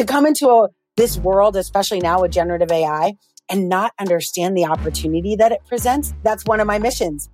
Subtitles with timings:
[0.00, 3.12] to come into a, this world, especially now with generative AI,
[3.50, 7.28] and not understand the opportunity that it presents, that's one of my missions.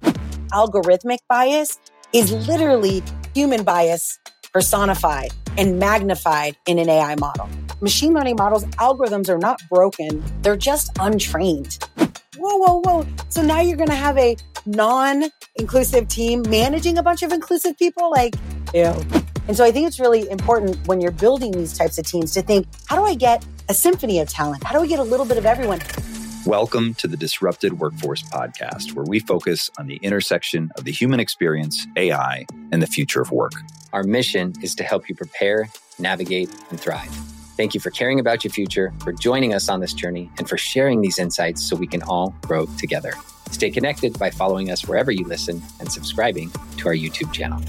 [0.51, 1.79] Algorithmic bias
[2.13, 4.19] is literally human bias
[4.53, 7.49] personified and magnified in an AI model.
[7.81, 11.79] Machine learning models, algorithms are not broken, they're just untrained.
[12.37, 13.07] Whoa, whoa, whoa.
[13.29, 15.25] So now you're going to have a non
[15.55, 18.11] inclusive team managing a bunch of inclusive people?
[18.11, 18.35] Like,
[18.75, 18.93] ew.
[19.49, 22.43] And so I think it's really important when you're building these types of teams to
[22.43, 24.65] think, how do I get a symphony of talent?
[24.65, 25.81] How do we get a little bit of everyone?
[26.45, 31.21] Welcome to the Disrupted Workforce Podcast, where we focus on the intersection of the human
[31.21, 33.53] experience, AI, and the future of work.
[33.93, 35.69] Our mission is to help you prepare,
[36.01, 37.15] navigate, and thrive.
[37.57, 40.59] Thank you for caring about your future, for joining us on this journey, and for
[40.59, 43.13] sharing these insights so we can all grow together.
[43.53, 47.63] Stay connected by following us wherever you listen and subscribing to our YouTube channel.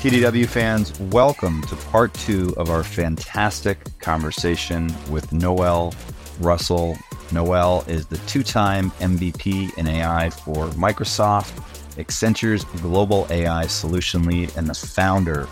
[0.00, 5.92] TDW fans, welcome to part two of our fantastic conversation with Noelle
[6.38, 6.96] Russell.
[7.32, 11.52] Noelle is the two time MVP in AI for Microsoft,
[11.98, 15.46] Accenture's Global AI Solution Lead, and the founder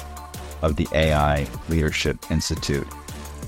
[0.62, 2.88] of the AI Leadership Institute.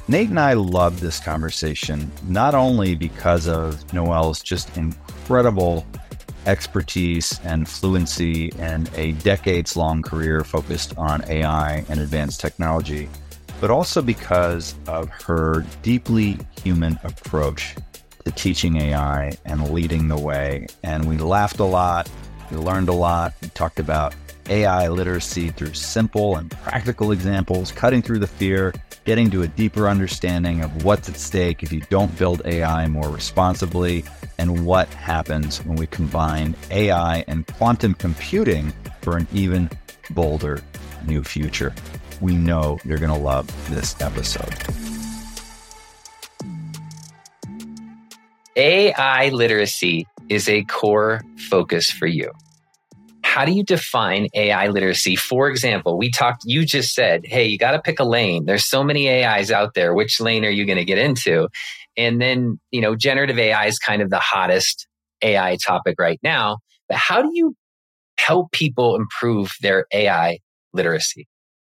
[0.06, 5.87] Nate and I loved this conversation, not only because of Noelle's just incredible
[6.47, 13.09] expertise and fluency and a decades long career focused on AI and advanced technology,
[13.61, 17.75] but also because of her deeply human approach
[18.25, 20.67] to teaching AI and leading the way.
[20.83, 22.09] And we laughed a lot,
[22.51, 24.15] we learned a lot, we talked about
[24.49, 28.75] AI literacy through simple and practical examples, cutting through the fear,
[29.05, 33.09] getting to a deeper understanding of what's at stake if you don't build AI more
[33.09, 34.05] responsibly,
[34.41, 39.69] and what happens when we combine AI and quantum computing for an even
[40.13, 40.63] bolder
[41.07, 41.75] new future.
[42.23, 44.55] We know you're going to love this episode.
[48.57, 52.33] AI literacy is a core focus for you
[53.31, 55.15] how do you define AI literacy?
[55.15, 58.45] For example, we talked, you just said, hey, you got to pick a lane.
[58.45, 59.95] There's so many AIs out there.
[59.95, 61.47] Which lane are you going to get into?
[61.97, 64.87] And then, you know, generative AI is kind of the hottest
[65.23, 66.59] AI topic right now.
[66.89, 67.55] But how do you
[68.19, 70.39] help people improve their AI
[70.73, 71.27] literacy?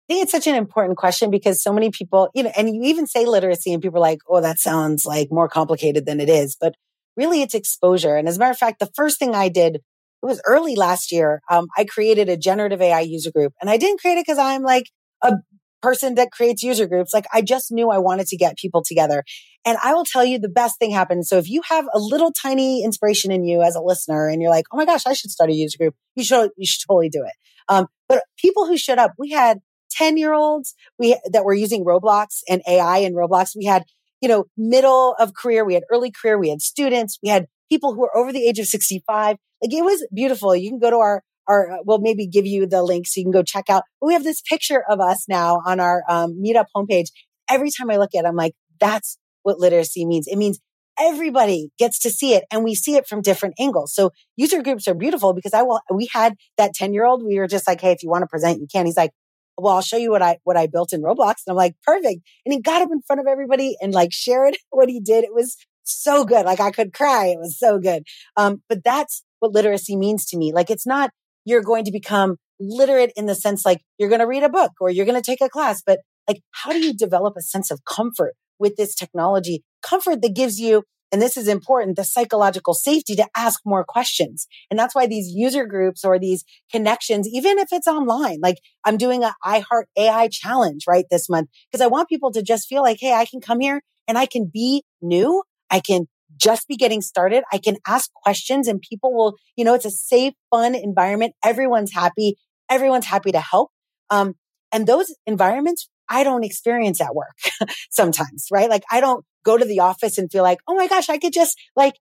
[0.08, 2.82] I think it's such an important question because so many people, you know, and you
[2.84, 6.28] even say literacy and people are like, oh, that sounds like more complicated than it
[6.28, 6.56] is.
[6.60, 6.76] But
[7.16, 8.16] really it's exposure.
[8.16, 11.12] And as a matter of fact, the first thing I did it was early last
[11.12, 11.40] year.
[11.50, 14.62] Um, I created a generative AI user group and I didn't create it because I'm
[14.62, 14.84] like
[15.22, 15.34] a
[15.82, 17.12] person that creates user groups.
[17.12, 19.24] Like I just knew I wanted to get people together.
[19.66, 21.26] And I will tell you the best thing happened.
[21.26, 24.50] So if you have a little tiny inspiration in you as a listener and you're
[24.50, 25.94] like, Oh my gosh, I should start a user group.
[26.14, 27.32] You should, you should totally do it.
[27.68, 29.58] Um, but people who showed up, we had
[29.90, 33.56] 10 year olds we that were using Roblox and AI in Roblox.
[33.56, 33.84] We had,
[34.20, 35.64] you know, middle of career.
[35.64, 36.38] We had early career.
[36.38, 37.18] We had students.
[37.22, 39.36] We had people who were over the age of 65.
[39.62, 40.54] Like it was beautiful.
[40.54, 43.32] You can go to our, our, we'll maybe give you the link so you can
[43.32, 43.82] go check out.
[44.00, 47.08] But we have this picture of us now on our um, meetup homepage.
[47.50, 50.26] Every time I look at it, I'm like, that's what literacy means.
[50.26, 50.58] It means
[50.98, 53.94] everybody gets to see it and we see it from different angles.
[53.94, 57.38] So user groups are beautiful because I will, we had that 10 year old, we
[57.38, 58.86] were just like, Hey, if you want to present, you can.
[58.86, 59.12] He's like,
[59.56, 61.36] well, I'll show you what I, what I built in Roblox.
[61.46, 62.22] And I'm like, perfect.
[62.44, 65.22] And he got up in front of everybody and like shared what he did.
[65.22, 66.44] It was so good.
[66.44, 67.26] Like I could cry.
[67.26, 68.02] It was so good.
[68.36, 70.52] Um, but that's what literacy means to me.
[70.52, 71.10] Like it's not
[71.44, 74.72] you're going to become literate in the sense like you're going to read a book
[74.80, 77.70] or you're going to take a class, but like how do you develop a sense
[77.70, 79.64] of comfort with this technology?
[79.82, 84.48] Comfort that gives you and this is important, the psychological safety to ask more questions.
[84.70, 88.96] And that's why these user groups or these connections, even if it's online, like I'm
[88.96, 92.82] doing a iHeart AI challenge, right, this month, because I want people to just feel
[92.82, 96.06] like, Hey, I can come here and I can be new I can
[96.36, 97.44] just be getting started.
[97.52, 101.34] I can ask questions and people will, you know, it's a safe, fun environment.
[101.44, 102.36] Everyone's happy.
[102.70, 103.70] Everyone's happy to help.
[104.10, 104.34] Um,
[104.72, 107.36] and those environments I don't experience at work
[107.90, 108.70] sometimes, right?
[108.70, 111.32] Like I don't go to the office and feel like, oh my gosh, I could
[111.32, 111.94] just like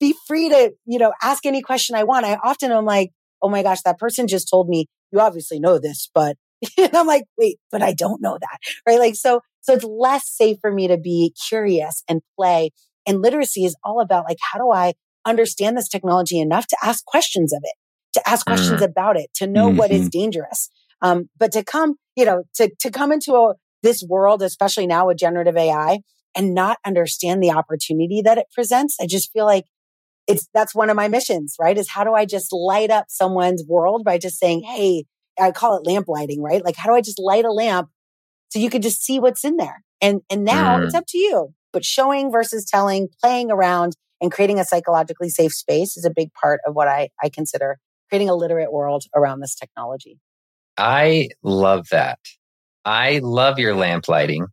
[0.00, 2.26] be free to, you know, ask any question I want.
[2.26, 3.12] I often am like,
[3.42, 6.36] oh my gosh, that person just told me, you obviously know this, but
[6.92, 8.98] I'm like, wait, but I don't know that, right?
[8.98, 12.70] Like, so, so it's less safe for me to be curious and play
[13.06, 14.94] and literacy is all about like, how do I
[15.24, 17.74] understand this technology enough to ask questions of it,
[18.14, 18.84] to ask questions mm.
[18.84, 19.78] about it, to know mm-hmm.
[19.78, 20.20] what is mm-hmm.
[20.20, 20.70] dangerous.
[21.00, 25.06] Um, but to come, you know, to, to come into a, this world, especially now
[25.06, 26.00] with generative AI
[26.34, 29.64] and not understand the opportunity that it presents, I just feel like
[30.26, 31.78] it's, that's one of my missions, right?
[31.78, 35.04] Is how do I just light up someone's world by just saying, Hey,
[35.38, 36.64] I call it lamp lighting, right?
[36.64, 37.90] Like, how do I just light a lamp
[38.48, 39.82] So you could just see what's in there.
[40.00, 40.84] And, and now mm.
[40.84, 41.54] it's up to you.
[41.72, 46.32] But showing versus telling, playing around and creating a psychologically safe space is a big
[46.32, 47.78] part of what I, I consider
[48.08, 50.18] creating a literate world around this technology.
[50.76, 52.18] I love that.
[52.84, 54.46] I love your lamp lighting.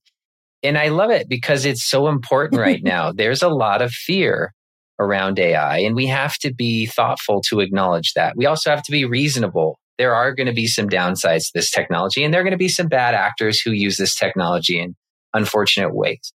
[0.63, 3.11] And I love it because it's so important right now.
[3.11, 4.53] There's a lot of fear
[4.99, 8.35] around AI, and we have to be thoughtful to acknowledge that.
[8.37, 9.77] We also have to be reasonable.
[9.97, 12.57] There are going to be some downsides to this technology, and there are going to
[12.57, 14.95] be some bad actors who use this technology in
[15.33, 16.31] unfortunate ways.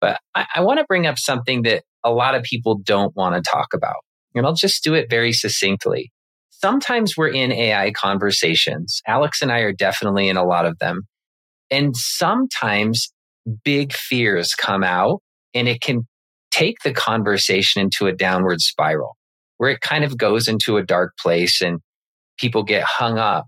[0.00, 3.34] But I, I want to bring up something that a lot of people don't want
[3.34, 3.96] to talk about.
[4.34, 6.12] And I'll just do it very succinctly.
[6.60, 9.02] Sometimes we're in AI conversations.
[9.06, 11.02] Alex and I are definitely in a lot of them.
[11.70, 13.12] And sometimes
[13.64, 15.20] big fears come out
[15.54, 16.06] and it can
[16.50, 19.16] take the conversation into a downward spiral
[19.58, 21.80] where it kind of goes into a dark place and
[22.38, 23.46] people get hung up.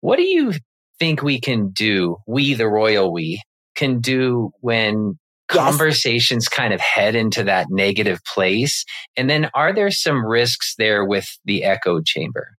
[0.00, 0.52] What do you
[0.98, 3.42] think we can do, we, the royal we,
[3.74, 5.18] can do when.
[5.52, 8.84] Conversations kind of head into that negative place?
[9.16, 12.56] And then are there some risks there with the echo chamber?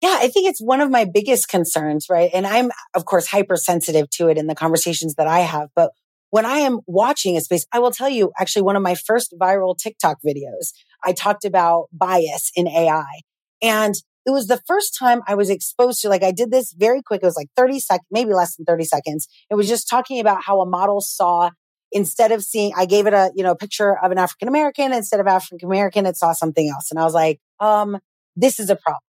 [0.00, 2.30] Yeah, I think it's one of my biggest concerns, right?
[2.32, 5.68] And I'm, of course, hypersensitive to it in the conversations that I have.
[5.76, 5.92] But
[6.30, 9.34] when I am watching a space, I will tell you actually one of my first
[9.38, 10.72] viral TikTok videos,
[11.04, 13.20] I talked about bias in AI.
[13.60, 13.94] And
[14.26, 17.22] it was the first time I was exposed to, like, I did this very quick.
[17.22, 19.28] It was like 30 seconds, maybe less than 30 seconds.
[19.50, 21.50] It was just talking about how a model saw,
[21.92, 24.92] instead of seeing, I gave it a, you know, picture of an African American.
[24.92, 26.90] Instead of African American, it saw something else.
[26.90, 27.98] And I was like, um,
[28.36, 29.00] this is a problem.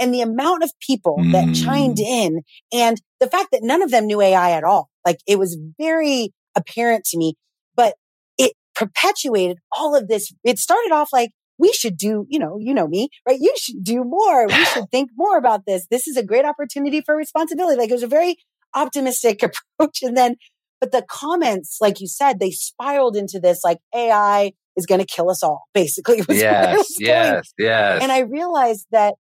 [0.00, 1.32] And the amount of people mm.
[1.32, 2.06] that chimed mm.
[2.06, 2.42] in
[2.72, 4.88] and the fact that none of them knew AI at all.
[5.04, 7.34] Like it was very apparent to me,
[7.76, 7.94] but
[8.38, 10.32] it perpetuated all of this.
[10.42, 13.38] It started off like, we should do, you know, you know me, right?
[13.38, 14.46] You should do more.
[14.46, 15.86] We should think more about this.
[15.90, 17.78] This is a great opportunity for responsibility.
[17.78, 18.36] Like it was a very
[18.74, 19.42] optimistic
[19.78, 20.02] approach.
[20.02, 20.36] And then,
[20.80, 25.06] but the comments, like you said, they spiraled into this like AI is going to
[25.06, 26.22] kill us all, basically.
[26.28, 28.02] yes, yes, yes.
[28.02, 29.14] And I realized that,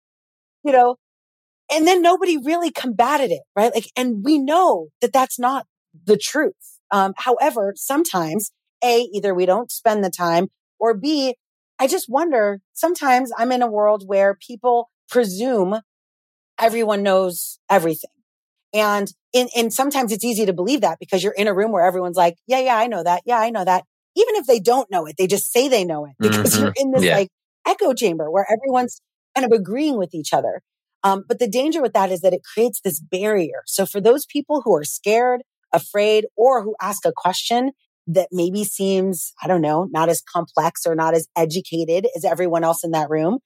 [0.63, 0.95] you know,
[1.71, 3.73] and then nobody really combated it, right?
[3.73, 5.67] Like, and we know that that's not
[6.05, 6.53] the truth.
[6.91, 8.51] Um, however, sometimes
[8.83, 10.47] A, either we don't spend the time
[10.79, 11.35] or B,
[11.77, 15.79] I just wonder, sometimes I'm in a world where people presume
[16.59, 18.09] everyone knows everything.
[18.73, 21.85] And in, and sometimes it's easy to believe that because you're in a room where
[21.85, 23.23] everyone's like, yeah, yeah, I know that.
[23.25, 23.85] Yeah, I know that.
[24.15, 26.63] Even if they don't know it, they just say they know it because mm-hmm.
[26.63, 27.15] you're in this yeah.
[27.15, 27.29] like
[27.67, 29.01] echo chamber where everyone's
[29.35, 30.61] kind of agreeing with each other.
[31.03, 33.63] Um, but the danger with that is that it creates this barrier.
[33.65, 37.71] So for those people who are scared, afraid, or who ask a question
[38.07, 42.63] that maybe seems, I don't know, not as complex or not as educated as everyone
[42.63, 43.39] else in that room,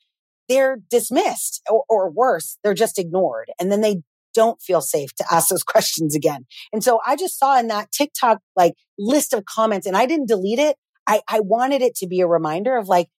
[0.47, 3.51] they're dismissed or, or worse, they're just ignored.
[3.59, 4.01] And then they
[4.33, 6.45] don't feel safe to ask those questions again.
[6.71, 10.27] And so I just saw in that TikTok like list of comments and I didn't
[10.27, 10.77] delete it.
[11.07, 13.09] I, I wanted it to be a reminder of like,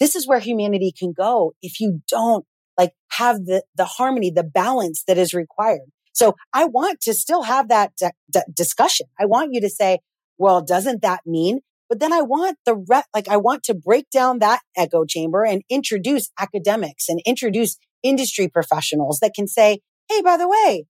[0.00, 2.44] this is where humanity can go if you don't
[2.76, 5.90] like have the, the harmony, the balance that is required.
[6.12, 9.06] So I want to still have that d- d- discussion.
[9.18, 9.98] I want you to say,
[10.38, 11.60] well, doesn't that mean?
[11.88, 15.62] But then I want the like I want to break down that echo chamber and
[15.68, 20.86] introduce academics and introduce industry professionals that can say, "Hey, by the way,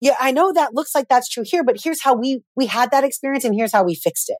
[0.00, 2.90] yeah, I know that looks like that's true here, but here's how we we had
[2.90, 4.38] that experience and here's how we fixed it."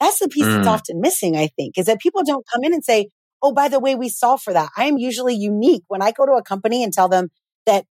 [0.00, 0.56] That's the piece mm.
[0.56, 3.08] that's often missing, I think, is that people don't come in and say,
[3.42, 6.26] "Oh, by the way, we solve for that." I am usually unique when I go
[6.26, 7.28] to a company and tell them
[7.66, 7.86] that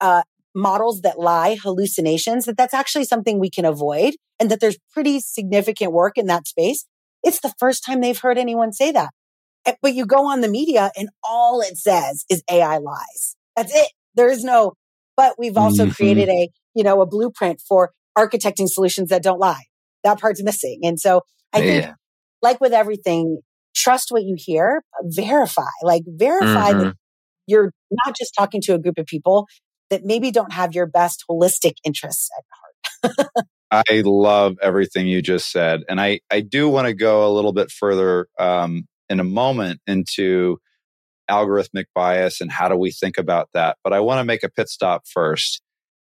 [0.00, 0.22] uh,
[0.54, 5.20] models that lie, hallucinations, that that's actually something we can avoid and that there's pretty
[5.20, 6.86] significant work in that space.
[7.22, 9.10] It's the first time they've heard anyone say that.
[9.80, 13.36] But you go on the media and all it says is AI lies.
[13.56, 13.88] That's it.
[14.14, 14.72] There is no,
[15.16, 15.92] but we've also mm-hmm.
[15.92, 19.64] created a, you know, a blueprint for architecting solutions that don't lie.
[20.04, 20.80] That part's missing.
[20.82, 21.80] And so I yeah.
[21.80, 21.96] think
[22.42, 23.40] like with everything,
[23.74, 26.78] trust what you hear, verify, like verify mm-hmm.
[26.80, 26.94] that
[27.46, 29.46] you're not just talking to a group of people
[29.90, 33.46] that maybe don't have your best holistic interests at heart.
[33.70, 35.80] I love everything you just said.
[35.88, 39.80] And I, I do want to go a little bit further um, in a moment
[39.86, 40.58] into
[41.32, 43.78] algorithmic bias and how do we think about that.
[43.82, 45.62] But I want to make a pit stop first.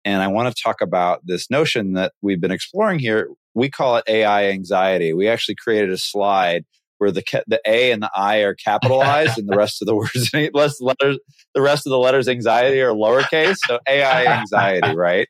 [0.04, 3.28] And I want to talk about this notion that we've been exploring here.
[3.54, 5.14] We call it AI anxiety.
[5.14, 6.64] We actually created a slide
[6.98, 10.30] where the the A and the I are capitalized and the rest of the words
[10.52, 11.18] less letters
[11.54, 13.56] the rest of the letters anxiety are lowercase.
[13.66, 15.28] So AI anxiety, right?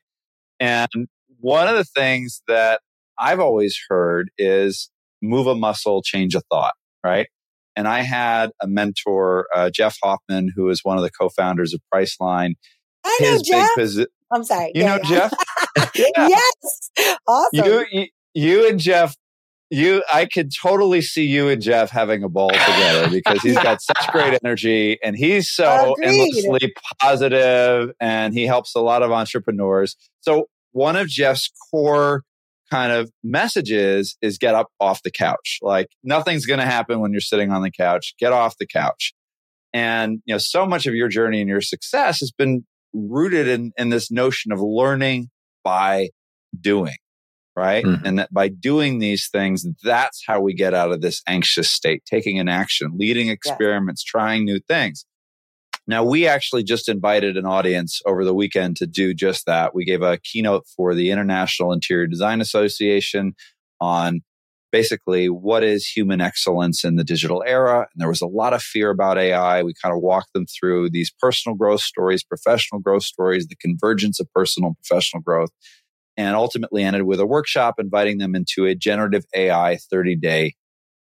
[0.59, 0.89] And
[1.39, 2.81] one of the things that
[3.17, 4.89] I've always heard is
[5.21, 6.73] move a muscle, change a thought,
[7.03, 7.27] right?
[7.75, 11.81] And I had a mentor, uh, Jeff Hoffman, who is one of the co-founders of
[11.93, 12.53] Priceline.
[13.03, 13.69] I know His Jeff.
[13.77, 14.71] Posi- I'm sorry.
[14.73, 15.09] You yeah, know yeah.
[15.09, 15.33] Jeff?
[15.95, 16.27] yeah.
[16.27, 17.17] Yes.
[17.27, 17.65] awesome.
[17.65, 19.15] You, you, you and Jeff
[19.69, 23.81] you I could totally see you and Jeff having a ball together because he's got
[23.81, 26.07] such great energy and he's so Agreed.
[26.07, 29.95] endlessly positive and he helps a lot of entrepreneurs.
[30.21, 32.23] So one of Jeff's core
[32.75, 35.59] kind of messages is get up off the couch.
[35.61, 38.13] Like nothing's going to happen when you're sitting on the couch.
[38.19, 39.13] Get off the couch.
[39.73, 43.71] And you know, so much of your journey and your success has been rooted in
[43.77, 45.29] in this notion of learning
[45.63, 46.09] by
[46.59, 46.95] doing
[47.57, 47.85] right?
[47.85, 48.05] Mm-hmm.
[48.05, 52.03] And that by doing these things, that's how we get out of this anxious state,
[52.05, 54.19] taking an action, leading experiments, yeah.
[54.19, 55.05] trying new things.
[55.87, 59.75] Now, we actually just invited an audience over the weekend to do just that.
[59.75, 63.35] We gave a keynote for the International Interior Design Association
[63.79, 64.21] on
[64.71, 67.79] basically what is human excellence in the digital era.
[67.79, 69.63] And there was a lot of fear about AI.
[69.63, 74.19] We kind of walked them through these personal growth stories, professional growth stories, the convergence
[74.19, 75.51] of personal and professional growth
[76.17, 80.53] and ultimately ended with a workshop inviting them into a generative AI 30 day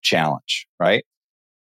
[0.02, 1.04] challenge, right?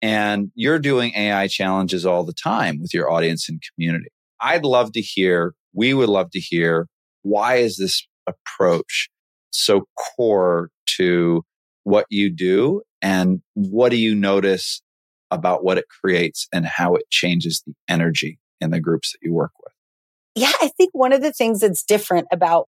[0.03, 4.09] And you're doing AI challenges all the time with your audience and community.
[4.41, 6.89] I'd love to hear, we would love to hear,
[7.23, 9.09] why is this approach
[9.51, 11.45] so core to
[11.85, 12.83] what you do?
[13.01, 14.83] And what do you notice
[15.31, 19.33] about what it creates and how it changes the energy in the groups that you
[19.33, 19.73] work with?
[20.35, 22.69] Yeah, I think one of the things that's different about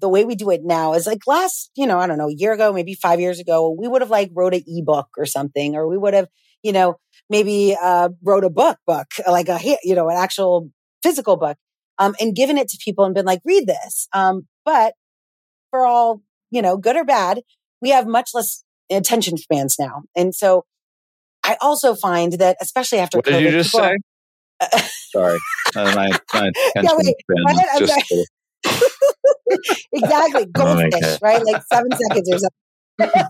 [0.00, 2.34] the way we do it now is like last, you know, I don't know, a
[2.34, 5.74] year ago, maybe five years ago, we would have like wrote an ebook or something,
[5.74, 6.28] or we would have,
[6.62, 10.70] you know, maybe uh, wrote a book, book like a, you know, an actual
[11.02, 11.56] physical book,
[11.98, 14.08] um, and given it to people and been like, read this.
[14.12, 14.94] Um, but
[15.70, 17.42] for all, you know, good or bad,
[17.80, 20.02] we have much less attention spans now.
[20.16, 20.64] And so
[21.42, 23.96] I also find that, especially after what COVID, did you just say?
[25.12, 25.38] Sorry,
[25.74, 27.16] uh, my, my attention yeah, wait,
[27.78, 28.28] just
[29.92, 30.46] exactly.
[30.52, 31.44] Goldfish, oh right?
[31.44, 33.24] Like seven seconds or something.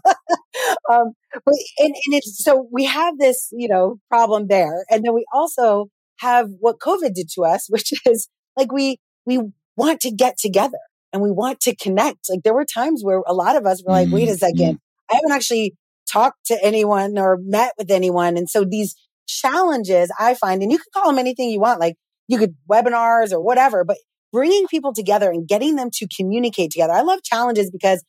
[0.91, 4.85] Um, but, and, and it's so we have this, you know, problem there.
[4.91, 5.87] And then we also
[6.19, 9.41] have what COVID did to us, which is like we, we
[9.76, 10.79] want to get together
[11.12, 12.29] and we want to connect.
[12.31, 14.76] Like there were times where a lot of us were like, wait a 2nd mm-hmm.
[15.11, 15.75] I haven't actually
[16.11, 18.37] talked to anyone or met with anyone.
[18.37, 18.95] And so these
[19.26, 21.97] challenges I find, and you can call them anything you want, like
[22.29, 23.99] you could webinars or whatever, but
[24.33, 26.93] bringing people together and getting them to communicate together.
[26.93, 28.02] I love challenges because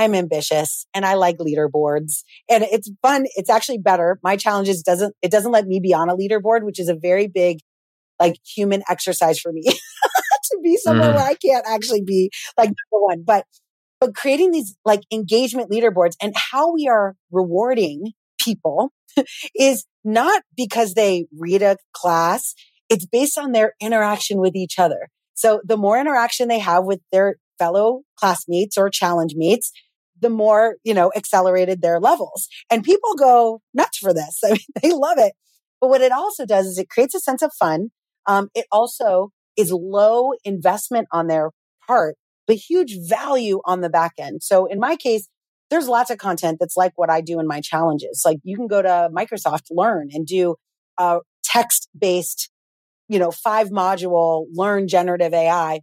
[0.00, 3.26] I'm ambitious and I like leaderboards and it's fun.
[3.36, 4.18] It's actually better.
[4.22, 7.26] My challenges doesn't, it doesn't let me be on a leaderboard, which is a very
[7.26, 7.58] big,
[8.18, 11.16] like human exercise for me to be somewhere mm.
[11.16, 13.24] where I can't actually be like number one.
[13.26, 13.44] But,
[14.00, 18.94] but creating these like engagement leaderboards and how we are rewarding people
[19.54, 22.54] is not because they read a class.
[22.88, 25.10] It's based on their interaction with each other.
[25.34, 29.70] So the more interaction they have with their fellow classmates or challenge mates,
[30.20, 32.48] the more, you know, accelerated their levels.
[32.70, 34.40] And people go nuts for this.
[34.44, 35.32] I mean, they love it.
[35.80, 37.88] But what it also does is it creates a sense of fun.
[38.26, 41.50] Um, it also is low investment on their
[41.86, 44.42] part, but huge value on the back end.
[44.42, 45.28] So in my case,
[45.70, 48.22] there's lots of content that's like what I do in my challenges.
[48.24, 50.56] Like you can go to Microsoft Learn and do
[50.98, 52.50] a text based
[53.10, 55.80] you know, five module learn generative AI,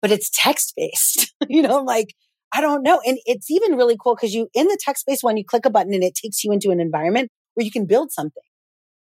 [0.00, 2.14] but it's text based, you know, like,
[2.52, 3.00] I don't know.
[3.04, 5.70] And it's even really cool because you, in the text based one, you click a
[5.70, 8.42] button and it takes you into an environment where you can build something.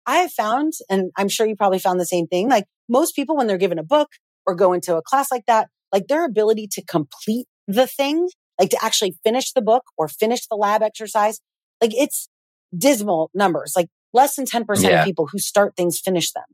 [0.06, 3.36] I have found, and I'm sure you probably found the same thing, like most people,
[3.36, 4.08] when they're given a book
[4.46, 8.28] or go into a class like that, like their ability to complete the thing,
[8.58, 11.40] like to actually finish the book or finish the lab exercise,
[11.80, 12.28] like it's
[12.76, 15.00] dismal numbers, like less than 10% yeah.
[15.00, 16.44] of people who start things finish them.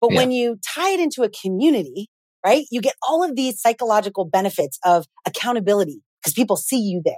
[0.00, 0.18] But yeah.
[0.18, 2.08] when you tie it into a community,
[2.44, 7.14] right, you get all of these psychological benefits of accountability because people see you there,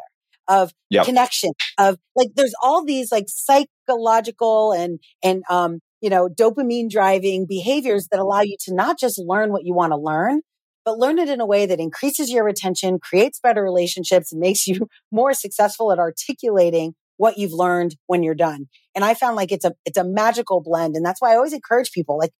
[0.48, 1.04] of yep.
[1.04, 7.46] connection, of like, there's all these like psychological and, and, um, you know, dopamine driving
[7.46, 10.40] behaviors that allow you to not just learn what you want to learn,
[10.84, 14.66] but learn it in a way that increases your retention, creates better relationships, and makes
[14.66, 18.66] you more successful at articulating what you've learned when you're done.
[18.94, 20.96] And I found like it's a, it's a magical blend.
[20.96, 22.32] And that's why I always encourage people, like,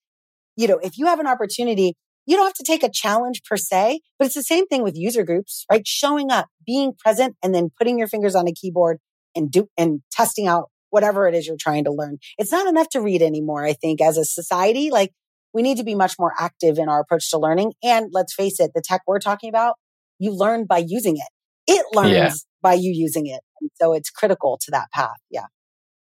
[0.56, 1.94] you know, if you have an opportunity,
[2.26, 4.96] you don't have to take a challenge per se, but it's the same thing with
[4.96, 5.86] user groups, right?
[5.86, 8.98] Showing up, being present, and then putting your fingers on a keyboard
[9.34, 12.18] and do and testing out whatever it is you're trying to learn.
[12.38, 13.64] It's not enough to read anymore.
[13.64, 15.12] I think as a society, like
[15.54, 17.72] we need to be much more active in our approach to learning.
[17.82, 19.76] And let's face it, the tech we're talking about,
[20.18, 21.28] you learn by using it.
[21.66, 22.32] It learns yeah.
[22.60, 23.40] by you using it.
[23.60, 25.16] And so it's critical to that path.
[25.30, 25.46] Yeah.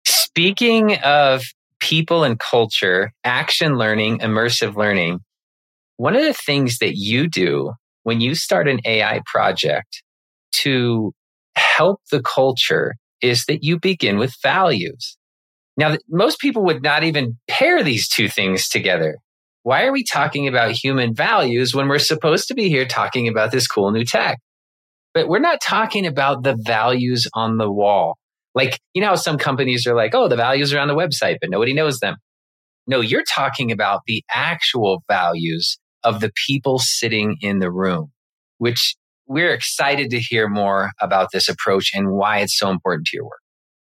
[0.05, 1.43] Speaking of
[1.79, 5.19] people and culture, action learning, immersive learning.
[5.99, 10.01] One of the things that you do when you start an AI project
[10.61, 11.11] to
[11.57, 15.17] help the culture is that you begin with values.
[15.75, 19.17] Now, most people would not even pair these two things together.
[19.63, 23.51] Why are we talking about human values when we're supposed to be here talking about
[23.51, 24.39] this cool new tech?
[25.13, 28.17] But we're not talking about the values on the wall.
[28.55, 31.49] Like, you know some companies are like, oh, the values are on the website, but
[31.49, 32.15] nobody knows them.
[32.87, 38.11] No, you're talking about the actual values of the people sitting in the room,
[38.57, 38.95] which
[39.27, 43.25] we're excited to hear more about this approach and why it's so important to your
[43.25, 43.39] work.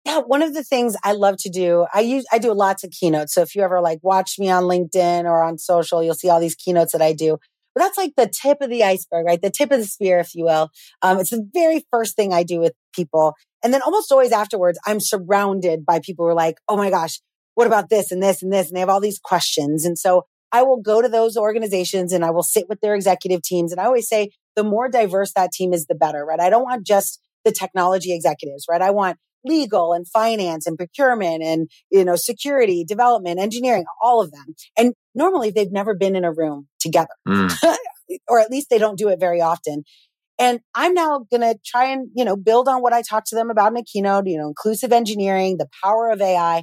[0.06, 2.90] Yeah, one of the things I love to do, I use I do lots of
[2.90, 3.34] keynotes.
[3.34, 6.40] So if you ever like watch me on LinkedIn or on social, you'll see all
[6.40, 7.38] these keynotes that I do.
[7.74, 9.42] But that's like the tip of the iceberg, right?
[9.42, 10.70] The tip of the spear, if you will.
[11.02, 13.34] Um, it's the very first thing I do with people.
[13.62, 17.20] And then almost always afterwards, I'm surrounded by people who are like, oh my gosh,
[17.54, 18.68] what about this and this and this?
[18.68, 19.84] And they have all these questions.
[19.84, 23.42] And so I will go to those organizations and I will sit with their executive
[23.42, 23.72] teams.
[23.72, 26.40] And I always say, the more diverse that team is, the better, right?
[26.40, 28.80] I don't want just the technology executives, right?
[28.80, 34.32] I want legal and finance and procurement and, you know, security, development, engineering, all of
[34.32, 34.54] them.
[34.76, 37.54] And normally they've never been in a room together, mm.
[38.28, 39.84] or at least they don't do it very often.
[40.38, 43.36] And I'm now going to try and, you know, build on what I talked to
[43.36, 46.62] them about in a keynote, you know, inclusive engineering, the power of AI.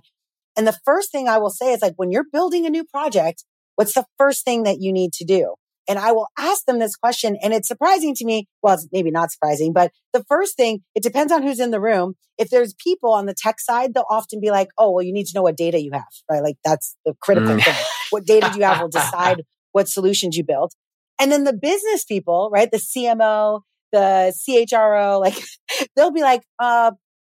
[0.55, 3.43] And the first thing I will say is like, when you're building a new project,
[3.75, 5.55] what's the first thing that you need to do?
[5.87, 7.37] And I will ask them this question.
[7.43, 8.47] And it's surprising to me.
[8.61, 11.81] Well, it's maybe not surprising, but the first thing, it depends on who's in the
[11.81, 12.13] room.
[12.37, 15.25] If there's people on the tech side, they'll often be like, oh, well, you need
[15.25, 16.41] to know what data you have, right?
[16.41, 17.63] Like that's the critical mm.
[17.63, 17.75] thing.
[18.11, 20.71] What data do you have will decide what solutions you build.
[21.19, 22.71] And then the business people, right?
[22.71, 23.61] The CMO,
[23.91, 25.35] the CHRO, like
[25.95, 26.91] they'll be like, uh,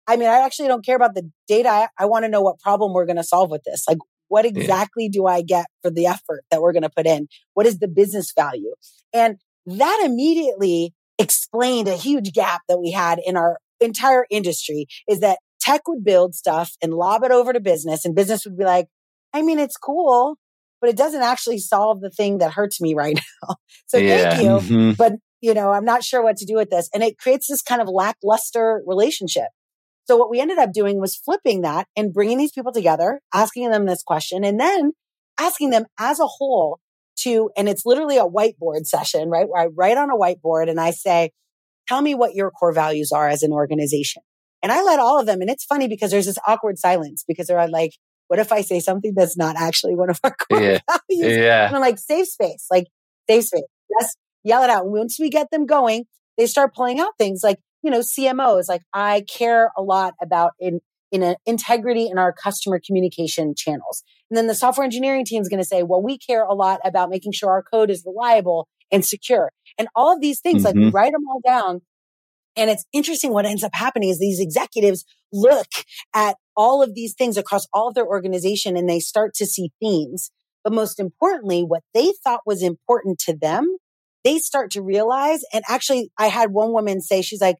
[0.08, 1.70] I mean, I actually don't care about the data.
[1.70, 3.84] I, I want to know what problem we're going to solve with this.
[3.88, 5.12] Like, what exactly yeah.
[5.14, 7.28] do I get for the effort that we're going to put in?
[7.54, 8.74] What is the business value?
[9.14, 15.20] And that immediately explained a huge gap that we had in our entire industry is
[15.20, 18.64] that tech would build stuff and lob it over to business and business would be
[18.64, 18.88] like,
[19.34, 20.38] I mean, it's cool,
[20.80, 23.56] but it doesn't actually solve the thing that hurts me right now.
[23.88, 24.36] So yeah.
[24.36, 24.50] thank you.
[24.50, 24.92] Mm-hmm.
[24.94, 26.90] But you know, I'm not sure what to do with this.
[26.94, 29.50] And it creates this kind of lackluster relationship.
[30.08, 33.70] So what we ended up doing was flipping that and bringing these people together, asking
[33.70, 34.94] them this question and then
[35.40, 36.80] asking them as a whole
[37.20, 39.48] to, and it's literally a whiteboard session, right?
[39.48, 41.32] Where I write on a whiteboard and I say,
[41.88, 44.22] tell me what your core values are as an organization.
[44.64, 45.42] And I let all of them.
[45.42, 47.92] And it's funny because there's this awkward silence because they're like,
[48.28, 50.80] what if I say something that's not actually one of our core yeah.
[50.88, 51.38] values?
[51.38, 51.68] Yeah.
[51.68, 52.88] And I'm like, safe space, like
[53.30, 53.64] safe space.
[54.00, 54.84] Yes, yell it out.
[54.84, 56.06] And once we get them going,
[56.38, 60.54] they start pulling out things like, you know, CMOs, like I care a lot about
[60.60, 60.80] in,
[61.12, 64.04] in a, integrity in our customer communication channels.
[64.30, 66.80] And then the software engineering team is going to say, well, we care a lot
[66.84, 69.52] about making sure our code is reliable and secure.
[69.78, 70.86] And all of these things, mm-hmm.
[70.86, 71.82] like write them all down.
[72.56, 75.68] And it's interesting what ends up happening is these executives look
[76.14, 79.72] at all of these things across all of their organization and they start to see
[79.80, 80.32] themes.
[80.64, 83.78] But most importantly, what they thought was important to them,
[84.24, 85.42] they start to realize.
[85.54, 87.58] And actually, I had one woman say, she's like,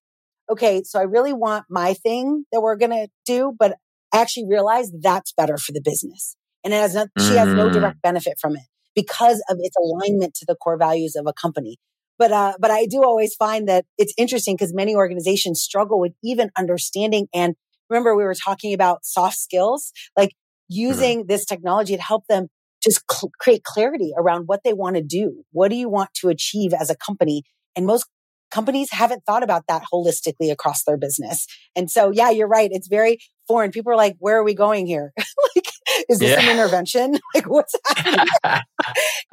[0.50, 3.76] okay, so I really want my thing that we're going to do, but
[4.14, 6.36] I actually realize that's better for the business.
[6.64, 7.28] And it has not, mm.
[7.28, 7.74] she has no mm.
[7.74, 8.64] direct benefit from it
[8.96, 11.78] because of its alignment to the core values of a company.
[12.18, 16.14] But, uh, but I do always find that it's interesting because many organizations struggle with
[16.24, 17.28] even understanding.
[17.34, 17.56] And
[17.90, 20.82] remember, we were talking about soft skills, like mm-hmm.
[20.82, 21.28] using mm.
[21.28, 22.48] this technology to help them
[22.84, 25.44] just cl- create clarity around what they want to do.
[25.52, 27.44] What do you want to achieve as a company?
[27.76, 28.08] And most
[28.52, 31.48] companies haven't thought about that holistically across their business.
[31.76, 32.70] And so, yeah, you're right.
[32.72, 33.72] It's very foreign.
[33.72, 35.14] People are like, where are we going here?
[35.56, 35.68] like,
[36.10, 36.50] is this yeah.
[36.50, 37.18] an intervention?
[37.36, 38.26] like, what's happening?
[38.44, 38.62] and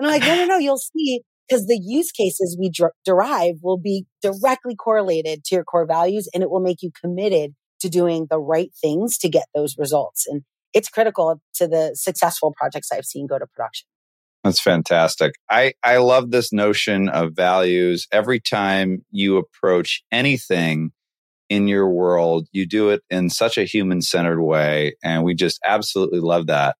[0.00, 1.22] I'm like, no, no, no, you'll see.
[1.48, 6.28] Because the use cases we dr- derive will be directly correlated to your core values
[6.32, 10.26] and it will make you committed to doing the right things to get those results.
[10.26, 13.86] And it's critical to the successful projects I've seen go to production.
[14.44, 15.36] That's fantastic.
[15.50, 18.06] I, I love this notion of values.
[18.12, 20.92] Every time you approach anything
[21.48, 24.96] in your world, you do it in such a human centered way.
[25.02, 26.76] And we just absolutely love that.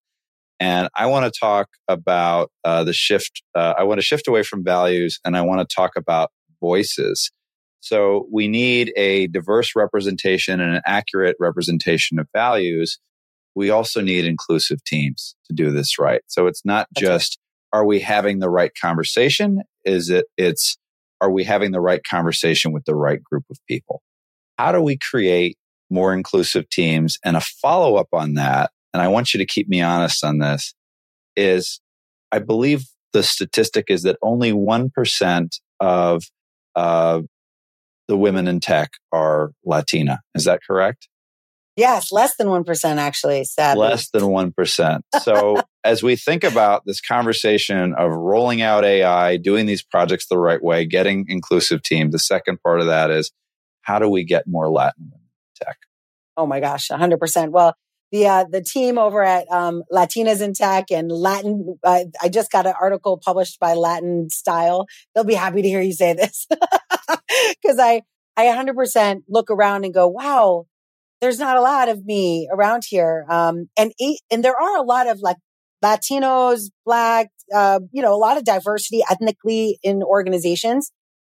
[0.61, 3.43] And I want to talk about uh, the shift.
[3.55, 7.33] Uh, I want to shift away from values and I want to talk about voices.
[7.81, 12.99] So we need a diverse representation and an accurate representation of values.
[13.55, 16.23] We also need inclusive teams to do this right.
[16.27, 17.39] So it's not That's just
[17.75, 19.61] are we having the right conversation?
[19.85, 20.79] Is it, it's,
[21.21, 24.01] are we having the right conversation with the right group of people?
[24.57, 25.59] How do we create
[25.91, 27.19] more inclusive teams?
[27.25, 30.39] And a follow up on that, and I want you to keep me honest on
[30.39, 30.73] this,
[31.35, 31.81] is
[32.31, 35.49] I believe the statistic is that only 1%
[35.81, 36.23] of
[36.77, 37.23] uh,
[38.07, 40.21] the women in tech are Latina.
[40.37, 41.09] Is that correct?
[41.77, 43.81] Yes, less than 1% actually, sadly.
[43.81, 45.01] Less than 1%.
[45.23, 50.39] So, as we think about this conversation of rolling out AI, doing these projects the
[50.39, 53.33] right way, getting inclusive teams, the second part of that is
[53.83, 55.77] how do we get more Latin women in tech?
[56.37, 57.51] Oh my gosh, 100%.
[57.51, 57.75] Well,
[58.13, 61.79] the uh, the team over at um, Latinas in Tech and Latin.
[61.83, 64.87] Uh, I just got an article published by Latin Style.
[65.15, 66.47] They'll be happy to hear you say this
[67.61, 68.03] because I
[68.37, 70.67] I 100% look around and go, wow,
[71.21, 73.25] there's not a lot of me around here.
[73.29, 73.93] Um, and
[74.31, 75.37] and there are a lot of like
[75.83, 80.91] Latinos, Black, uh, you know, a lot of diversity ethnically in organizations.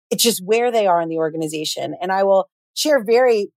[0.09, 1.95] It's just where they are in the organization.
[2.01, 3.51] And I will share very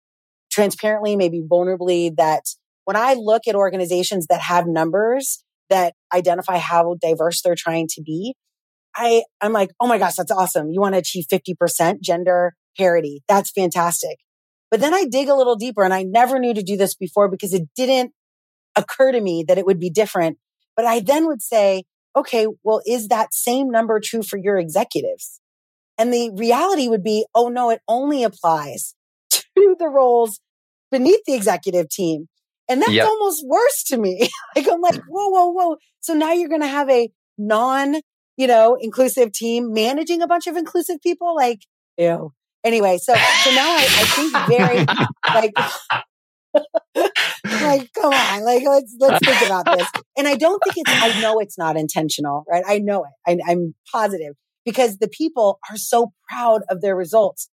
[0.52, 2.44] transparently, maybe vulnerably, that
[2.84, 8.02] when I look at organizations that have numbers that identify how diverse they're trying to
[8.02, 8.36] be,
[8.94, 10.70] I, I'm like, oh my gosh, that's awesome.
[10.72, 13.24] You want to achieve 50% gender parity.
[13.30, 14.18] That's fantastic.
[14.72, 17.30] But then I dig a little deeper and I never knew to do this before
[17.30, 18.14] because it didn't
[18.78, 20.38] occur to me that it would be different.
[20.78, 21.84] But I then would say,
[22.16, 25.42] okay, well, is that same number true for your executives?
[25.98, 28.96] And the reality would be, oh no, it only applies
[29.30, 30.40] to the roles
[30.90, 32.28] beneath the executive team.
[32.70, 33.08] And that's yep.
[33.08, 34.30] almost worse to me.
[34.56, 35.78] like I'm like, whoa, whoa, whoa.
[36.00, 37.98] So now you're going to have a non,
[38.38, 41.36] you know, inclusive team managing a bunch of inclusive people.
[41.36, 41.60] Like,
[41.98, 42.34] ew.
[42.64, 44.86] Anyway, so so now I, I think very
[45.34, 45.54] like
[47.62, 49.88] like come on like let's let's think about this.
[50.18, 52.64] And i don't think it's i know it's not intentional right?
[52.68, 53.12] I know it.
[53.28, 54.34] I, i'm positive
[54.66, 57.50] because the people are so proud of their results.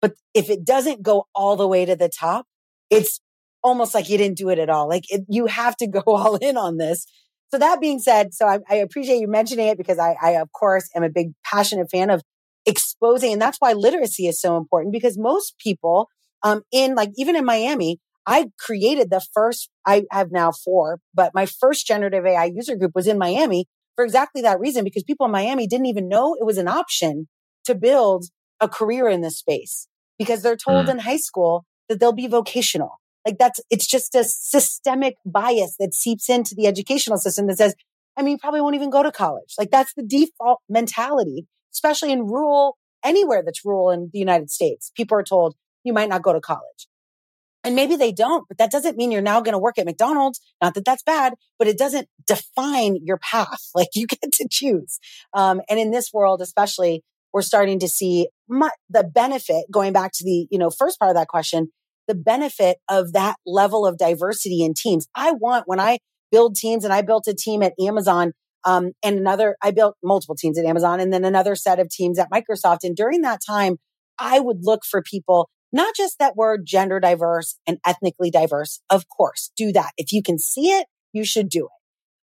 [0.00, 2.46] But if it doesn't go all the way to the top
[2.88, 3.20] it's
[3.64, 4.88] almost like you didn't do it at all.
[4.88, 7.06] Like it, you have to go all in on this.
[7.50, 10.52] So that being said so I, I appreciate you mentioning it because I, I of
[10.52, 12.22] course am a big passionate fan of
[12.66, 13.32] exposing.
[13.32, 16.08] And that's why literacy is so important because most people,
[16.42, 21.32] um, in like, even in Miami, I created the first, I have now four, but
[21.32, 25.26] my first generative AI user group was in Miami for exactly that reason, because people
[25.26, 27.28] in Miami didn't even know it was an option
[27.64, 28.26] to build
[28.60, 30.90] a career in this space because they're told mm.
[30.90, 33.00] in high school that they'll be vocational.
[33.24, 37.74] Like that's, it's just a systemic bias that seeps into the educational system that says,
[38.16, 39.54] I mean, you probably won't even go to college.
[39.58, 44.90] Like that's the default mentality especially in rural, anywhere that's rural in the United States.
[44.96, 46.88] People are told you might not go to college.
[47.62, 50.40] And maybe they don't, but that doesn't mean you're now going to work at McDonald's.
[50.62, 53.60] Not that that's bad, but it doesn't define your path.
[53.74, 54.98] Like you get to choose.
[55.34, 57.02] Um, and in this world, especially,
[57.34, 61.10] we're starting to see my, the benefit going back to the, you know, first part
[61.10, 61.72] of that question,
[62.08, 65.08] the benefit of that level of diversity in teams.
[65.14, 65.98] I want when I
[66.30, 68.32] build teams and I built a team at Amazon
[68.66, 72.18] um, and another, I built multiple teams at Amazon and then another set of teams
[72.18, 72.80] at Microsoft.
[72.82, 73.76] And during that time,
[74.18, 78.80] I would look for people, not just that were gender diverse and ethnically diverse.
[78.90, 79.92] Of course, do that.
[79.96, 81.70] If you can see it, you should do it.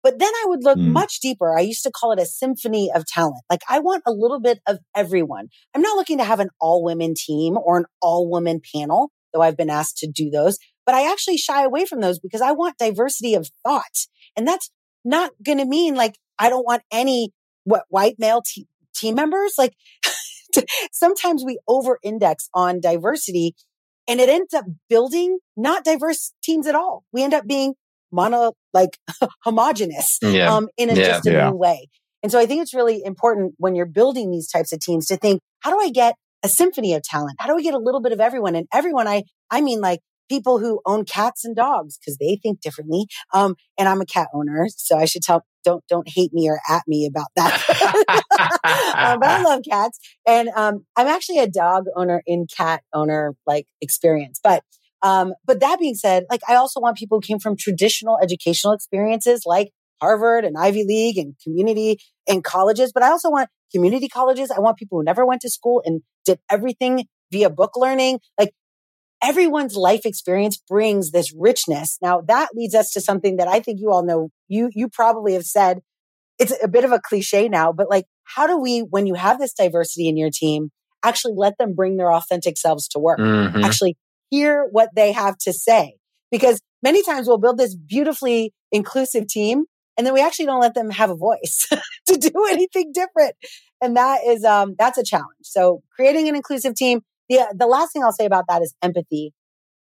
[0.02, 0.92] But then I would look mm.
[0.92, 1.56] much deeper.
[1.56, 3.42] I used to call it a symphony of talent.
[3.50, 5.48] Like I want a little bit of everyone.
[5.74, 9.40] I'm not looking to have an all women team or an all woman panel, though
[9.40, 12.52] I've been asked to do those, but I actually shy away from those because I
[12.52, 14.06] want diversity of thought.
[14.36, 14.70] And that's
[15.04, 17.30] not going to mean like I don't want any
[17.64, 19.54] what white male t- team members.
[19.58, 19.74] Like
[20.92, 23.54] sometimes we over index on diversity
[24.08, 27.04] and it ends up building not diverse teams at all.
[27.12, 27.74] We end up being
[28.12, 28.98] mono, like
[29.44, 30.54] homogenous, yeah.
[30.54, 31.50] um, in a, yeah, just a yeah.
[31.50, 31.88] new way.
[32.22, 35.16] And so I think it's really important when you're building these types of teams to
[35.16, 37.36] think, how do I get a symphony of talent?
[37.38, 38.54] How do we get a little bit of everyone?
[38.54, 42.60] And everyone, I, I mean like people who own cats and dogs because they think
[42.60, 43.06] differently.
[43.32, 46.60] Um, and I'm a cat owner, so I should tell don't don't hate me or
[46.68, 48.22] at me about that.
[48.96, 53.34] um, but I love cats, and um, I'm actually a dog owner in cat owner
[53.46, 54.40] like experience.
[54.42, 54.62] But
[55.02, 58.72] um, but that being said, like I also want people who came from traditional educational
[58.72, 62.92] experiences like Harvard and Ivy League and community and colleges.
[62.92, 64.50] But I also want community colleges.
[64.50, 68.20] I want people who never went to school and did everything via book learning.
[68.38, 68.52] Like
[69.22, 71.98] everyone's life experience brings this richness.
[72.02, 74.30] Now that leads us to something that I think you all know.
[74.48, 75.80] You, you probably have said
[76.38, 79.38] it's a bit of a cliche now, but like, how do we, when you have
[79.38, 80.70] this diversity in your team,
[81.02, 83.18] actually let them bring their authentic selves to work?
[83.18, 83.64] Mm-hmm.
[83.64, 83.96] Actually
[84.30, 85.94] hear what they have to say.
[86.30, 89.64] Because many times we'll build this beautifully inclusive team
[89.96, 91.68] and then we actually don't let them have a voice
[92.06, 93.34] to do anything different.
[93.80, 95.26] And that is, um, that's a challenge.
[95.42, 99.32] So creating an inclusive team, the, the last thing I'll say about that is empathy.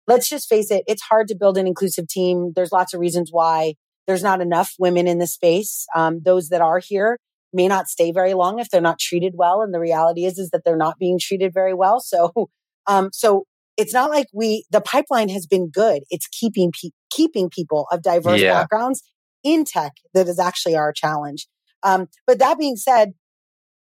[0.06, 0.84] Let's just face it.
[0.86, 2.52] It's hard to build an inclusive team.
[2.54, 3.74] There's lots of reasons why
[4.06, 5.86] there's not enough women in the space.
[5.94, 7.18] Um, those that are here
[7.52, 9.62] may not stay very long if they're not treated well.
[9.62, 12.00] And the reality is, is that they're not being treated very well.
[12.00, 12.32] So,
[12.86, 13.44] Um, so
[13.76, 16.02] it's not like we, the pipeline has been good.
[16.10, 18.60] It's keeping, pe- keeping people of diverse yeah.
[18.60, 19.02] backgrounds
[19.44, 21.46] in tech that is actually our challenge.
[21.82, 23.12] Um, but that being said,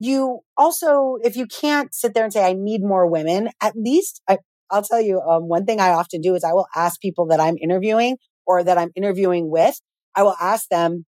[0.03, 4.21] you also, if you can't sit there and say, I need more women, at least
[4.27, 4.39] I,
[4.71, 7.39] will tell you, um, one thing I often do is I will ask people that
[7.39, 9.79] I'm interviewing or that I'm interviewing with,
[10.13, 11.05] I will ask them,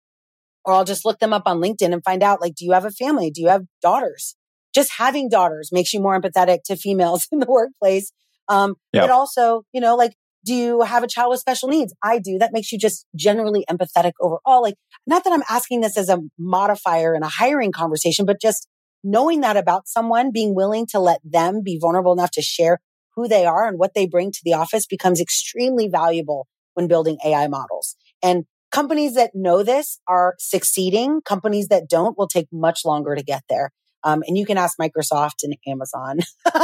[0.65, 2.85] or I'll just look them up on LinkedIn and find out, like, do you have
[2.85, 3.33] a family?
[3.33, 4.37] Do you have daughters?
[4.73, 8.13] Just having daughters makes you more empathetic to females in the workplace.
[8.49, 9.05] Um, yep.
[9.05, 10.13] but also, you know, like,
[10.45, 11.93] do you have a child with special needs?
[12.03, 12.39] I do.
[12.39, 14.63] That makes you just generally empathetic overall.
[14.63, 14.75] Like,
[15.07, 18.69] not that I'm asking this as a modifier in a hiring conversation, but just
[19.05, 22.81] knowing that about someone, being willing to let them be vulnerable enough to share
[23.15, 27.19] who they are and what they bring to the office becomes extremely valuable when building
[27.25, 27.97] AI models.
[28.23, 31.21] And companies that know this are succeeding.
[31.21, 33.71] Companies that don't will take much longer to get there.
[34.03, 36.19] Um, and you can ask Microsoft and Amazon,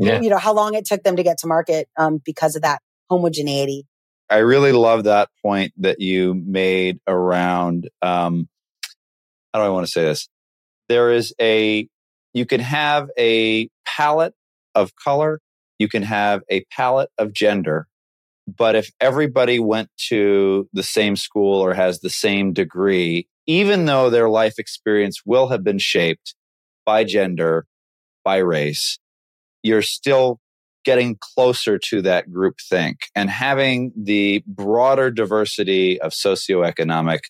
[0.00, 0.20] yeah.
[0.20, 2.80] you know, how long it took them to get to market um, because of that
[3.08, 3.86] homogeneity.
[4.28, 8.48] I really love that point that you made around, um,
[9.52, 10.28] how do I want to say this?
[10.92, 11.88] There is a,
[12.34, 14.34] you can have a palette
[14.74, 15.40] of color,
[15.78, 17.86] you can have a palette of gender,
[18.46, 24.10] but if everybody went to the same school or has the same degree, even though
[24.10, 26.34] their life experience will have been shaped
[26.84, 27.64] by gender,
[28.22, 28.98] by race,
[29.62, 30.40] you're still
[30.84, 37.20] getting closer to that group think and having the broader diversity of socioeconomic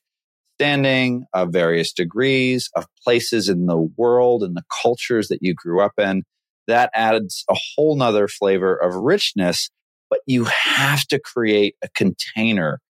[0.57, 5.81] standing of various degrees of places in the world and the cultures that you grew
[5.81, 6.23] up in
[6.69, 9.71] that adds a whole nother flavor of richness
[10.13, 12.81] but you have to create a container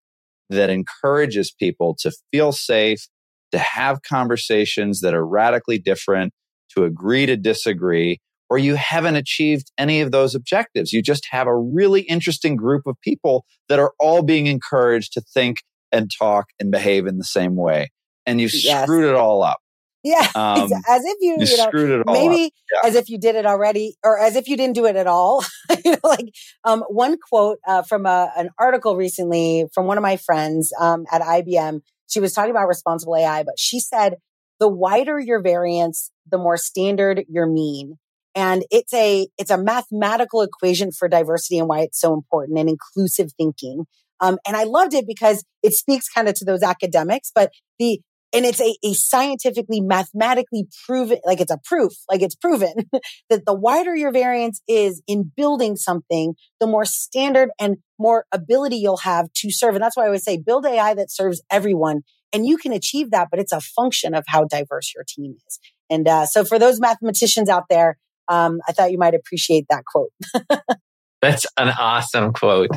[0.51, 3.07] that encourages people to feel safe,
[3.53, 6.33] to have conversations that are radically different,
[6.75, 8.19] to agree to disagree,
[8.51, 10.93] or you haven't achieved any of those objectives.
[10.93, 15.21] You just have a really interesting group of people that are all being encouraged to
[15.21, 17.91] think and talk and behave in the same way.
[18.27, 18.85] And you've yes.
[18.85, 19.59] screwed it all up.
[20.05, 22.89] Yeah, um, as if you, you, you know, screwed it all maybe yeah.
[22.89, 25.45] as if you did it already, or as if you didn't do it at all.
[25.85, 30.03] you know, like um, one quote uh, from a, an article recently from one of
[30.03, 31.83] my friends um, at IBM.
[32.09, 34.17] She was talking about responsible AI, but she said
[34.59, 37.99] the wider your variance, the more standard your mean.
[38.35, 42.69] And it's a it's a mathematical equation for diversity and why it's so important and
[42.69, 43.87] inclusive thinking.
[44.23, 48.01] Um, and I loved it because it speaks kind of to those academics, but the
[48.35, 52.73] and it's a, a scientifically, mathematically proven, like it's a proof, like it's proven
[53.31, 58.77] that the wider your variance is in building something, the more standard and more ability
[58.77, 59.75] you'll have to serve.
[59.75, 62.03] And that's why I would say build AI that serves everyone.
[62.33, 65.59] And you can achieve that, but it's a function of how diverse your team is.
[65.91, 69.85] And uh, so for those mathematicians out there, um, I thought you might appreciate that
[69.85, 70.13] quote.
[71.23, 72.71] That's an awesome quote.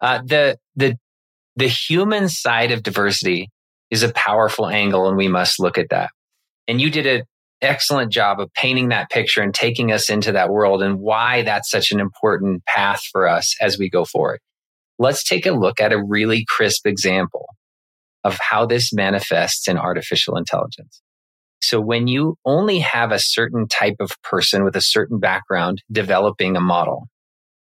[0.00, 0.96] Uh, the the
[1.56, 3.50] the human side of diversity
[3.90, 6.10] is a powerful angle and we must look at that.
[6.68, 7.24] And you did an
[7.60, 11.70] excellent job of painting that picture and taking us into that world and why that's
[11.70, 14.40] such an important path for us as we go forward.
[14.98, 17.46] Let's take a look at a really crisp example
[18.22, 21.02] of how this manifests in artificial intelligence.
[21.62, 26.56] So when you only have a certain type of person with a certain background developing
[26.56, 27.08] a model,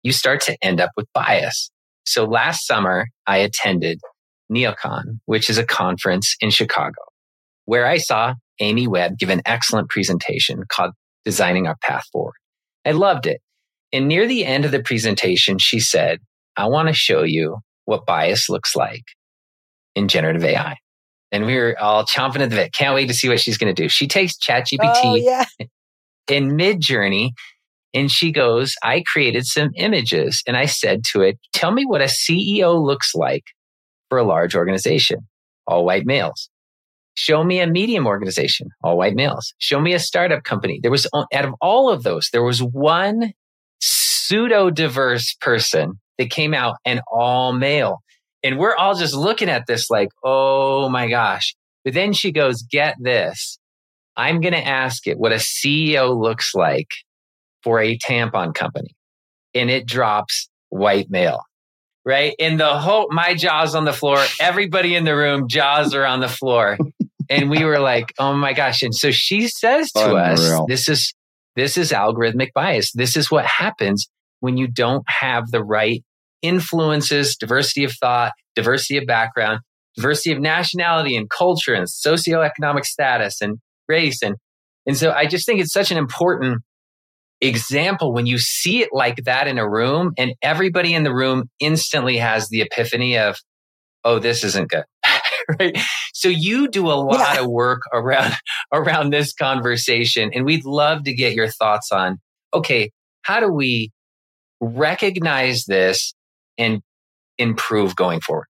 [0.08, 1.70] you start to end up with bias.
[2.06, 4.00] So last summer, I attended
[4.50, 7.02] NeoCon, which is a conference in Chicago,
[7.66, 10.92] where I saw Amy Webb give an excellent presentation called
[11.26, 12.36] Designing Our Path Forward.
[12.86, 13.42] I loved it.
[13.92, 16.20] And near the end of the presentation, she said,
[16.56, 19.04] I want to show you what bias looks like
[19.94, 20.78] in generative AI.
[21.32, 22.72] And we were all chomping at the bit.
[22.72, 23.90] Can't wait to see what she's going to do.
[23.90, 25.44] She takes ChatGPT oh, yeah.
[26.28, 27.32] in Midjourney
[27.94, 32.02] and she goes, I created some images and I said to it, tell me what
[32.02, 33.44] a CEO looks like
[34.08, 35.20] for a large organization,
[35.66, 36.50] all white males.
[37.14, 39.52] Show me a medium organization, all white males.
[39.58, 40.78] Show me a startup company.
[40.82, 43.32] There was, out of all of those, there was one
[43.80, 48.02] pseudo diverse person that came out and all male.
[48.44, 51.56] And we're all just looking at this like, oh my gosh.
[51.84, 53.58] But then she goes, get this.
[54.16, 56.88] I'm going to ask it what a CEO looks like
[57.68, 58.96] for a tampon company.
[59.52, 61.42] And it drops white male
[62.08, 62.34] right?
[62.38, 66.20] And the whole, my jaws on the floor, everybody in the room, jaws are on
[66.20, 66.78] the floor.
[67.28, 68.82] and we were like, oh my gosh.
[68.82, 70.62] And so she says to Unreal.
[70.62, 71.12] us, this is,
[71.54, 72.92] this is algorithmic bias.
[72.92, 74.08] This is what happens
[74.40, 76.02] when you don't have the right
[76.40, 79.60] influences, diversity of thought, diversity of background,
[79.94, 84.22] diversity of nationality and culture and socioeconomic status and race.
[84.22, 84.36] And,
[84.86, 86.62] and so I just think it's such an important
[87.40, 91.48] example when you see it like that in a room and everybody in the room
[91.60, 93.36] instantly has the epiphany of,
[94.04, 94.84] oh, this isn't good.
[95.60, 95.78] right.
[96.12, 97.42] So you do a lot yeah.
[97.42, 98.34] of work around,
[98.72, 102.18] around this conversation and we'd love to get your thoughts on,
[102.52, 102.90] okay,
[103.22, 103.92] how do we
[104.60, 106.14] recognize this
[106.56, 106.80] and
[107.38, 108.46] improve going forward?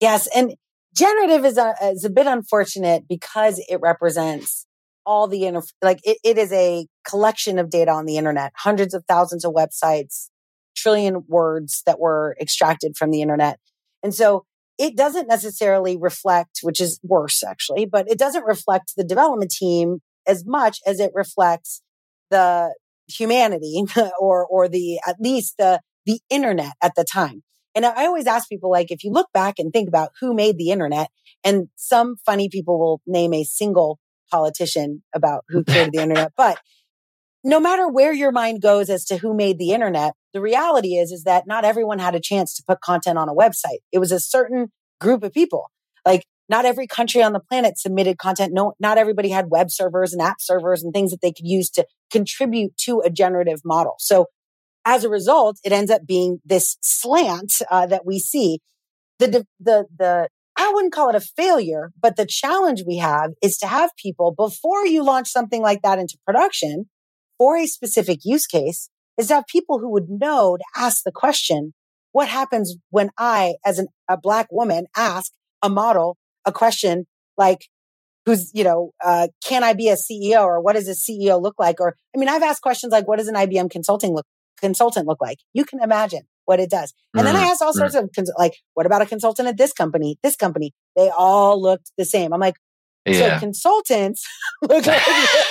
[0.00, 0.28] Yes.
[0.34, 0.54] And
[0.96, 4.63] generative is a, is a bit unfortunate because it represents
[5.06, 8.94] all the inter- like it, it is a collection of data on the internet, hundreds
[8.94, 10.28] of thousands of websites,
[10.76, 13.58] trillion words that were extracted from the internet.
[14.02, 14.44] And so
[14.78, 20.00] it doesn't necessarily reflect, which is worse actually, but it doesn't reflect the development team
[20.26, 21.82] as much as it reflects
[22.30, 22.74] the
[23.08, 23.82] humanity
[24.18, 27.42] or, or the, at least the, the internet at the time.
[27.74, 30.58] And I always ask people, like, if you look back and think about who made
[30.58, 31.08] the internet,
[31.42, 33.98] and some funny people will name a single
[34.30, 36.32] politician about who created the internet.
[36.36, 36.58] But
[37.42, 41.12] no matter where your mind goes as to who made the internet, the reality is,
[41.12, 43.78] is that not everyone had a chance to put content on a website.
[43.92, 45.70] It was a certain group of people.
[46.06, 48.52] Like not every country on the planet submitted content.
[48.52, 51.70] No, not everybody had web servers and app servers and things that they could use
[51.70, 53.94] to contribute to a generative model.
[53.98, 54.26] So
[54.84, 58.60] as a result, it ends up being this slant uh, that we see.
[59.18, 63.58] The, the, the I wouldn't call it a failure, but the challenge we have is
[63.58, 66.88] to have people before you launch something like that into production
[67.38, 68.88] for a specific use case
[69.18, 71.74] is to have people who would know to ask the question,
[72.12, 77.66] what happens when I, as an, a black woman, ask a model a question like,
[78.24, 81.56] who's, you know, uh, can I be a CEO or what does a CEO look
[81.58, 81.80] like?
[81.80, 84.26] Or, I mean, I've asked questions like, what does an IBM consulting look,
[84.60, 85.38] consultant look like?
[85.52, 86.92] You can imagine what it does.
[87.14, 87.50] And mm then I mm-hmm.
[87.50, 90.36] asked all sorts mm of cons- like, what about a consultant at this company, this
[90.36, 90.72] company?
[90.96, 92.32] They all looked the same.
[92.32, 92.56] I'm like,
[93.06, 93.36] yeah.
[93.36, 94.24] so consultants
[94.62, 95.46] look like this.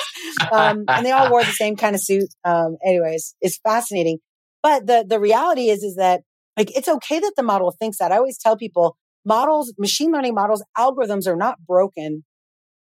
[0.52, 2.30] Um, and they all wore the same kind of suit.
[2.44, 4.20] Um, anyways, it's fascinating.
[4.62, 6.22] But the, the reality is, is that
[6.58, 8.12] like, it's okay that the model thinks that.
[8.12, 12.24] I always tell people models, machine learning models, algorithms are not broken.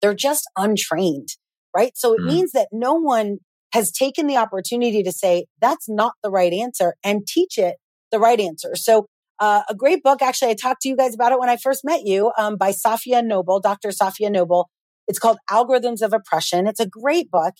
[0.03, 1.29] They're just untrained,
[1.77, 1.93] right?
[1.97, 3.39] So it mm means that no one
[3.73, 7.77] has taken the opportunity to say, that's not the right answer and teach it
[8.11, 8.75] the right answer.
[8.75, 9.07] So
[9.38, 11.85] uh, a great book, actually, I talked to you guys about it when I first
[11.85, 13.88] met you um, by Safiya Noble, Dr.
[13.88, 14.68] Safiya Noble.
[15.09, 16.66] It's called Algorithms of Oppression.
[16.66, 17.55] It's a great book,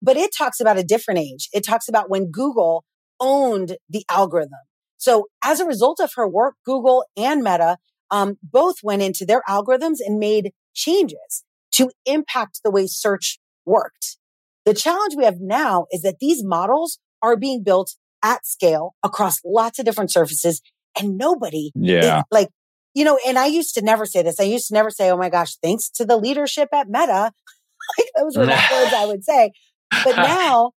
[0.00, 1.48] but it talks about a different age.
[1.52, 2.84] It talks about when Google
[3.20, 4.60] owned the algorithm.
[4.96, 7.78] So as a result of her work, Google and Meta
[8.10, 14.18] um, both went into their algorithms and made changes to impact the way search worked.
[14.64, 19.40] The challenge we have now is that these models are being built at scale across
[19.44, 20.60] lots of different surfaces
[20.98, 22.18] and nobody yeah.
[22.18, 22.48] Is, like,
[22.94, 24.40] you know, and I used to never say this.
[24.40, 27.32] I used to never say, Oh my gosh, thanks to the leadership at Meta.
[27.98, 29.52] like those were the words I would say.
[30.04, 30.72] But now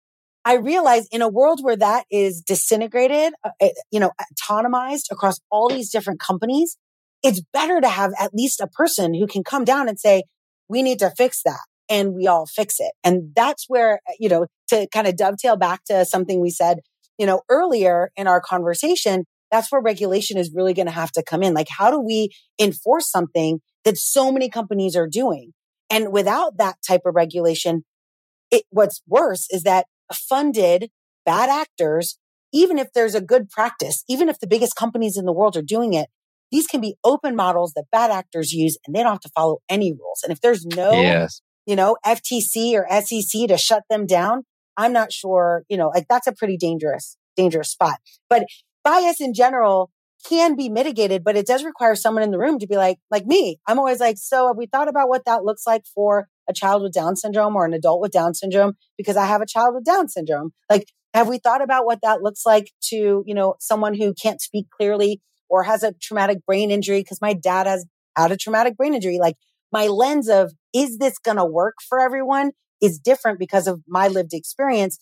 [0.45, 4.13] I realize in a world where that is disintegrated, uh, you know,
[4.49, 6.77] autonomized across all these different companies,
[7.23, 10.25] it's better to have at least a person who can come down and say,
[10.69, 12.93] we need to fix that and we all fix it.
[13.03, 16.79] And that's where, you know, to kind of dovetail back to something we said
[17.19, 21.23] you know, earlier in our conversation, that's where regulation is really going to have to
[21.23, 21.55] come in.
[21.55, 25.53] Like, how do we enforce something that so many companies are doing?
[25.91, 27.85] And without that type of regulation,
[28.51, 30.91] it, what's worse is that funded
[31.25, 32.19] bad actors,
[32.53, 35.63] even if there's a good practice, even if the biggest companies in the world are
[35.63, 36.09] doing it,
[36.51, 39.59] these can be open models that bad actors use and they don't have to follow
[39.69, 40.21] any rules.
[40.23, 41.41] And if there's no, yes.
[41.67, 44.45] you know, FTC or SEC to shut them down,
[44.77, 47.99] I'm not sure, you know, like that's a pretty dangerous, dangerous spot.
[48.29, 48.45] But
[48.83, 49.91] bias in general
[50.29, 53.27] can be mitigated, but it does require someone in the room to be like, like
[53.27, 53.59] me.
[53.67, 56.83] I'm always like, so have we thought about what that looks like for a child
[56.83, 58.75] with Down syndrome or an adult with Down syndrome?
[58.97, 60.53] Because I have a child with Down syndrome.
[60.71, 64.41] Like, have we thought about what that looks like to, you know, someone who can't
[64.41, 67.01] speak clearly or has a traumatic brain injury?
[67.01, 69.19] Because my dad has had a traumatic brain injury.
[69.21, 69.37] Like
[69.73, 72.53] my lens of, is this going to work for everyone?
[72.85, 74.99] Is different because of my lived experience.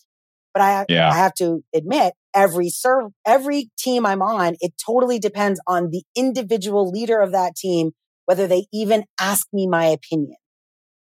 [0.53, 1.09] But I, yeah.
[1.09, 6.03] I have to admit, every serve, every team I'm on, it totally depends on the
[6.15, 7.91] individual leader of that team,
[8.25, 10.35] whether they even ask me my opinion.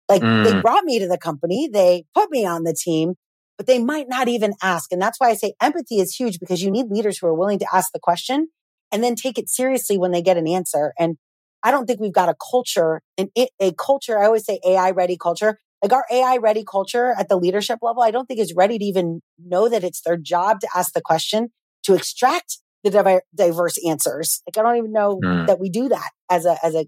[0.10, 0.44] Like mm.
[0.44, 3.16] they brought me to the company, they put me on the team,
[3.58, 4.92] but they might not even ask.
[4.92, 7.60] And that's why I say empathy is huge because you need leaders who are willing
[7.60, 8.48] to ask the question
[8.92, 10.94] and then take it seriously when they get an answer.
[10.98, 11.18] And
[11.64, 14.18] I don't think we've got a culture, an, a culture.
[14.18, 15.60] I always say AI ready culture.
[15.82, 18.86] Like our AI ready culture at the leadership level, I don't think is ready to
[18.86, 21.50] even know that it's their job to ask the question
[21.84, 24.42] to extract the diverse answers.
[24.48, 25.48] Like I don't even know mm.
[25.48, 26.88] that we do that as a, as a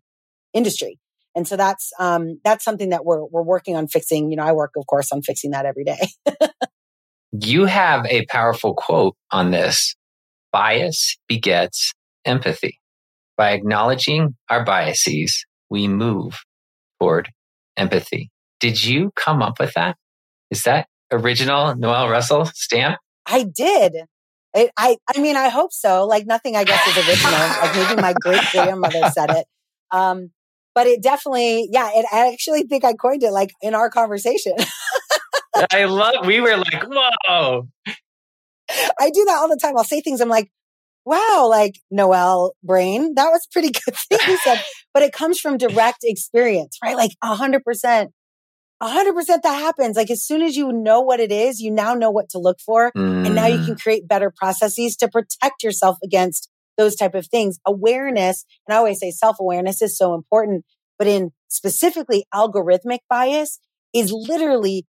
[0.54, 1.00] industry.
[1.36, 4.32] And so that's, um, that's something that we're, we're working on fixing.
[4.32, 6.08] You know, I work, of course, on fixing that every day.
[7.32, 9.96] You have a powerful quote on this.
[10.52, 11.94] Bias begets
[12.26, 12.80] empathy.
[13.38, 16.40] By acknowledging our biases, we move
[17.00, 17.30] toward
[17.78, 18.32] empathy.
[18.60, 19.96] Did you come up with that?
[20.52, 23.00] Is that original Noelle Russell stamp?
[23.26, 23.96] I did.
[24.56, 26.06] I, I, I mean, I hope so.
[26.06, 27.32] Like nothing, I guess, is original.
[27.32, 29.46] like maybe my great grandmother said it.
[29.92, 30.32] Um,
[30.74, 34.54] but it definitely, yeah, it, I actually think I coined it like in our conversation.
[35.72, 37.68] I love, we were like, whoa.
[39.00, 39.78] I do that all the time.
[39.78, 40.22] I'll say things.
[40.22, 40.50] I'm like,
[41.06, 44.64] wow, like Noelle brain, that was pretty good thing you said.
[44.94, 46.96] but it comes from direct experience, right?
[46.96, 48.12] Like a hundred percent.
[48.82, 49.98] A hundred percent that happens.
[49.98, 52.60] Like as soon as you know what it is, you now know what to look
[52.60, 52.92] for.
[52.96, 53.26] Mm.
[53.26, 53.82] And now you can mm.
[53.82, 57.60] create better processes to protect yourself against those type of things.
[57.66, 60.64] Awareness, and I always say self-awareness is so important,
[60.98, 63.60] but in specifically algorithmic bias
[63.94, 64.86] is literally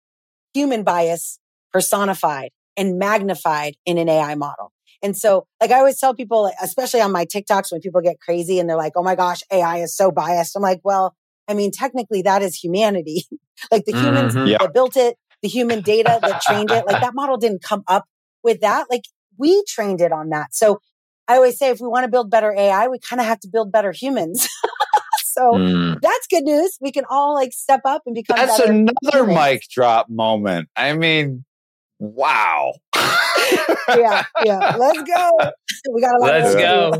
[0.54, 1.40] human bias
[1.72, 4.72] personified and magnified in an AI model.
[5.02, 8.58] And so, like I always tell people, especially on my TikToks, when people get crazy
[8.58, 11.14] and they're like, "Oh my gosh, AI is so biased," I'm like, "Well,
[11.50, 13.24] I mean, technically, that is humanity.
[13.72, 14.58] like the humans mm-hmm, yeah.
[14.60, 16.86] that built it, the human data that trained it.
[16.86, 18.04] Like that model didn't come up
[18.44, 18.86] with that.
[18.88, 19.02] Like
[19.36, 20.54] we trained it on that.
[20.54, 20.80] So
[21.26, 23.48] I always say, if we want to build better AI, we kind of have to
[23.48, 24.48] build better humans."
[25.32, 25.96] So mm.
[26.02, 26.76] that's good news.
[26.80, 28.36] We can all like step up and become.
[28.36, 29.38] That's another humans.
[29.38, 30.68] mic drop moment.
[30.76, 31.44] I mean,
[31.98, 32.74] wow.
[33.88, 34.76] yeah, yeah.
[34.76, 35.30] Let's go.
[35.92, 36.30] We got a lot.
[36.30, 36.92] Let's go.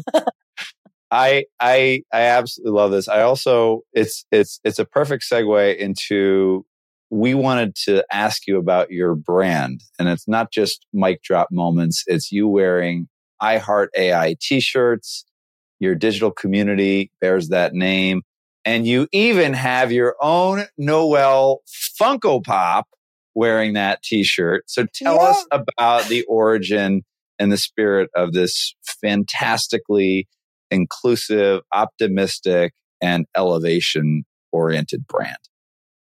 [1.10, 3.08] I I I absolutely love this.
[3.08, 6.64] I also it's it's it's a perfect segue into
[7.10, 12.04] we wanted to ask you about your brand and it's not just mic drop moments
[12.06, 13.08] it's you wearing
[13.40, 15.24] I Heart AI t-shirts
[15.80, 18.22] your digital community bears that name
[18.64, 21.62] and you even have your own Noelle
[22.00, 22.86] Funko Pop
[23.34, 24.64] wearing that t-shirt.
[24.66, 25.22] So tell yeah.
[25.22, 27.02] us about the origin
[27.38, 30.28] and the spirit of this fantastically
[30.70, 35.36] inclusive, optimistic, and elevation oriented brand.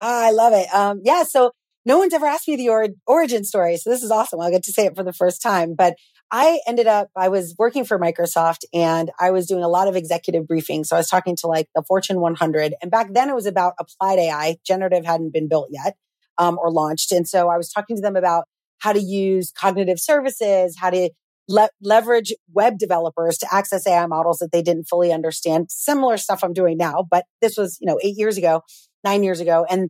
[0.01, 0.73] Oh, I love it.
[0.73, 1.23] Um, yeah.
[1.23, 1.51] So
[1.85, 3.77] no one's ever asked me the or- origin story.
[3.77, 4.39] So this is awesome.
[4.39, 5.73] I'll get to say it for the first time.
[5.75, 5.95] But
[6.29, 9.95] I ended up, I was working for Microsoft and I was doing a lot of
[9.95, 10.87] executive briefings.
[10.87, 12.75] So I was talking to like the Fortune 100.
[12.81, 14.57] And back then it was about applied AI.
[14.65, 15.95] Generative hadn't been built yet
[16.37, 17.11] um, or launched.
[17.11, 18.45] And so I was talking to them about
[18.79, 21.09] how to use cognitive services, how to
[21.47, 25.67] le- leverage web developers to access AI models that they didn't fully understand.
[25.69, 28.61] Similar stuff I'm doing now, but this was, you know, eight years ago,
[29.03, 29.65] nine years ago.
[29.69, 29.89] And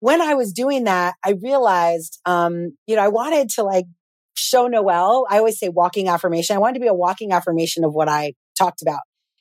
[0.00, 3.86] when I was doing that, I realized, um, you know, I wanted to like
[4.34, 5.26] show Noel.
[5.28, 6.56] I always say walking affirmation.
[6.56, 9.00] I wanted to be a walking affirmation of what I talked about.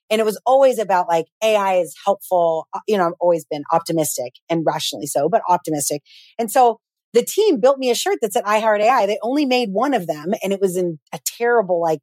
[0.10, 2.68] And it was always about like AI is helpful.
[2.74, 6.02] Uh, you know, I've always been optimistic and rationally so, but optimistic.
[6.40, 6.80] And so
[7.14, 9.06] the team built me a shirt that said I Heart AI.
[9.06, 12.00] They only made one of them and it was in a terrible like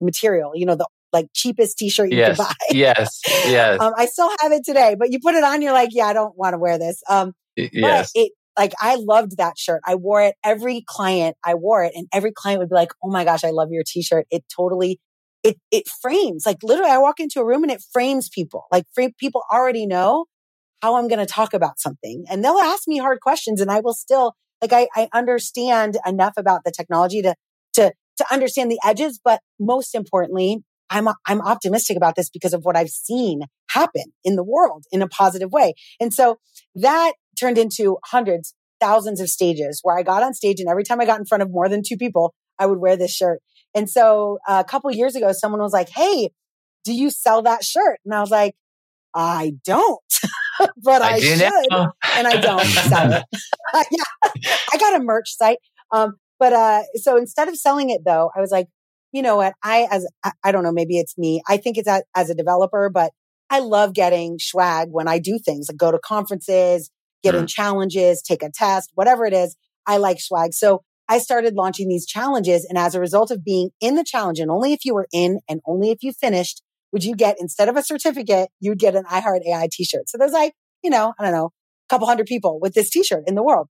[0.00, 2.54] material, you know, the like cheapest t-shirt you yes, could buy.
[2.70, 3.20] yes.
[3.46, 3.80] Yes.
[3.80, 6.12] Um, I still have it today, but you put it on, you're like, yeah, I
[6.12, 7.02] don't want to wear this.
[7.08, 8.10] Um, yes.
[8.14, 9.80] it, like I loved that shirt.
[9.86, 10.34] I wore it.
[10.44, 13.50] Every client, I wore it and every client would be like, Oh my gosh, I
[13.50, 14.26] love your t-shirt.
[14.30, 15.00] It totally
[15.42, 18.66] it it frames like literally I walk into a room and it frames people.
[18.70, 20.26] Like frame, people already know
[20.82, 23.80] how I'm going to talk about something and they'll ask me hard questions and I
[23.80, 27.34] will still like I, I understand enough about the technology to
[27.74, 32.64] to to understand the edges, but most importantly, I'm I'm optimistic about this because of
[32.64, 35.74] what I've seen happen in the world in a positive way.
[36.00, 36.38] And so
[36.74, 41.00] that turned into hundreds, thousands of stages where I got on stage and every time
[41.00, 43.40] I got in front of more than two people, I would wear this shirt.
[43.74, 46.30] And so uh, a couple years ago, someone was like, Hey,
[46.84, 47.98] do you sell that shirt?
[48.04, 48.54] And I was like,
[49.14, 50.00] I don't,
[50.82, 51.42] but I, I should.
[51.42, 53.24] and I don't sell it.
[53.90, 54.30] yeah,
[54.72, 55.58] I got a merch site.
[55.92, 58.68] Um, but, uh, so instead of selling it though, I was like,
[59.12, 59.54] you know what?
[59.62, 61.42] I, as, I, I don't know, maybe it's me.
[61.48, 63.12] I think it's a, as a developer, but
[63.50, 66.90] I love getting swag when I do things like go to conferences,
[67.22, 67.48] get in mm.
[67.48, 69.56] challenges, take a test, whatever it is.
[69.86, 70.54] I like swag.
[70.54, 72.64] So I started launching these challenges.
[72.64, 75.40] And as a result of being in the challenge, and only if you were in
[75.48, 76.62] and only if you finished,
[76.92, 80.08] would you get, instead of a certificate, you'd get an iHeart AI t-shirt.
[80.08, 83.24] So there's like, you know, I don't know, a couple hundred people with this t-shirt
[83.26, 83.68] in the world.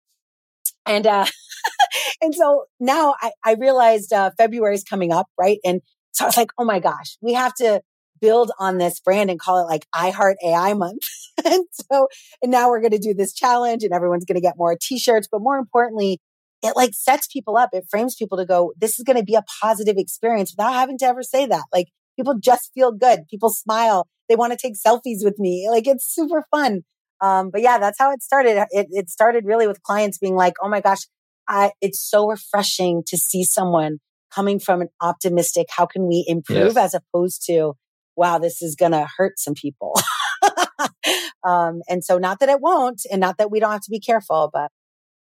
[0.86, 1.26] And, uh,
[2.22, 5.58] and so now I, I realized, uh, February is coming up, right?
[5.64, 5.80] And
[6.12, 7.82] so I was like, oh my gosh, we have to
[8.20, 11.02] build on this brand and call it like iHeart AI month.
[11.44, 12.08] and so,
[12.42, 15.28] and now we're going to do this challenge and everyone's going to get more t-shirts,
[15.30, 16.20] but more importantly,
[16.62, 17.70] it like sets people up.
[17.72, 20.98] It frames people to go, this is going to be a positive experience without having
[20.98, 21.64] to ever say that.
[21.72, 21.88] Like
[22.20, 23.20] people just feel good.
[23.30, 24.06] People smile.
[24.28, 25.68] They want to take selfies with me.
[25.70, 26.82] Like it's super fun.
[27.20, 28.66] Um, but yeah, that's how it started.
[28.70, 31.00] It, it started really with clients being like, Oh my gosh,
[31.48, 33.98] I, it's so refreshing to see someone
[34.32, 36.76] coming from an optimistic, how can we improve yes.
[36.76, 37.72] as opposed to,
[38.16, 39.94] wow, this is going to hurt some people.
[41.44, 44.00] um, and so not that it won't and not that we don't have to be
[44.00, 44.70] careful, but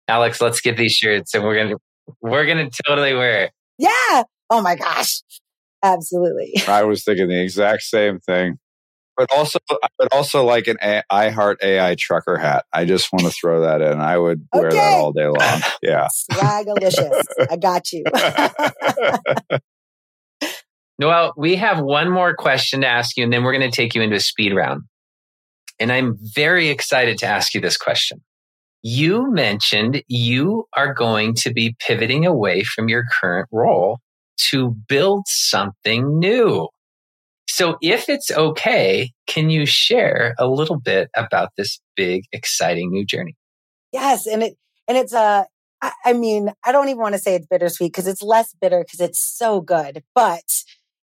[0.10, 1.78] Alex, let's get these shirts and we're going to,
[2.22, 3.52] we're going to totally wear it.
[3.78, 4.24] Yeah.
[4.50, 5.22] Oh my gosh.
[5.84, 6.54] Absolutely.
[6.68, 8.60] I was thinking the exact same thing.
[9.16, 12.66] But also, but also like an a- I Heart AI trucker hat.
[12.72, 14.00] I just want to throw that in.
[14.00, 15.62] I would wear that all day long.
[15.82, 17.24] Yeah, swagalicious.
[17.50, 18.04] I got you.
[21.00, 23.96] Noelle, we have one more question to ask you, and then we're going to take
[23.96, 24.84] you into a speed round.
[25.80, 28.24] And I'm very excited to ask you this question.
[28.84, 34.00] You mentioned you are going to be pivoting away from your current role
[34.50, 36.70] to build something new.
[37.48, 43.06] So if it's okay, can you share a little bit about this big, exciting new
[43.06, 43.36] journey?
[43.92, 44.28] Yes.
[44.28, 44.58] And it,
[44.88, 45.44] and it's a, uh,
[45.82, 48.84] I, I mean, I don't even want to say it's bittersweet because it's less bitter
[48.84, 50.64] because it's so good, but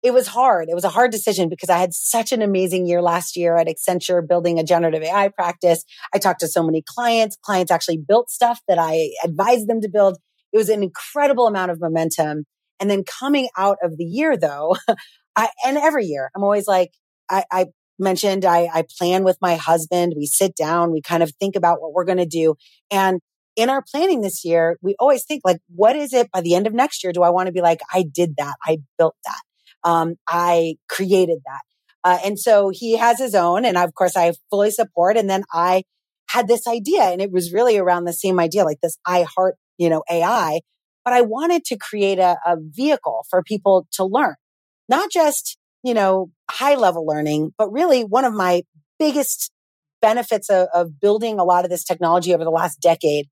[0.03, 0.69] it was hard.
[0.69, 3.67] It was a hard decision because I had such an amazing year last year at
[3.67, 5.83] Accenture building a generative AI practice.
[6.13, 7.37] I talked to so many clients.
[7.41, 10.17] Clients actually built stuff that I advised them to build.
[10.53, 12.45] It was an incredible amount of momentum.
[12.79, 14.75] And then coming out of the year though,
[15.35, 16.91] I, and every year I'm always like,
[17.29, 17.65] I, I
[17.99, 20.13] mentioned I, I plan with my husband.
[20.15, 22.55] We sit down, we kind of think about what we're going to do.
[22.91, 23.19] And
[23.55, 26.67] in our planning this year, we always think like, what is it by the end
[26.67, 27.11] of next year?
[27.11, 28.55] Do I want to be like, I did that.
[28.63, 29.89] I built that.
[29.89, 31.61] Um, I created that.
[32.03, 33.65] Uh, and so he has his own.
[33.65, 35.17] And of course I fully support.
[35.17, 35.83] And then I
[36.29, 39.55] had this idea and it was really around the same idea, like this I heart,
[39.77, 40.59] you know, AI,
[41.07, 44.35] but I wanted to create a, a vehicle for people to learn
[44.89, 48.63] not just, you know, high level learning, but really one of my
[48.99, 49.49] biggest
[50.01, 53.27] benefits of, of building a lot of this technology over the last decade,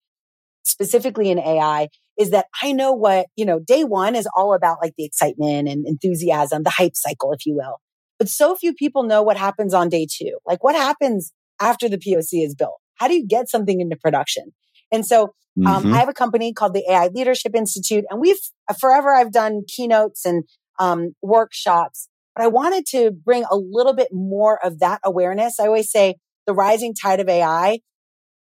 [0.63, 4.77] specifically in AI, is that I know what, you know, day one is all about
[4.81, 7.81] like the excitement and enthusiasm, the hype cycle, if you will.
[8.19, 10.37] But so few people know what happens on day two.
[10.45, 12.79] Like what happens after the POC is built?
[12.95, 14.53] How do you get something into production?
[14.91, 15.93] And so um, mm-hmm.
[15.93, 18.39] I have a company called the AI Leadership Institute, and we've
[18.79, 20.43] forever I've done keynotes and
[20.79, 22.09] um, workshops.
[22.35, 25.59] But I wanted to bring a little bit more of that awareness.
[25.59, 26.15] I always say
[26.45, 27.79] the rising tide of AI,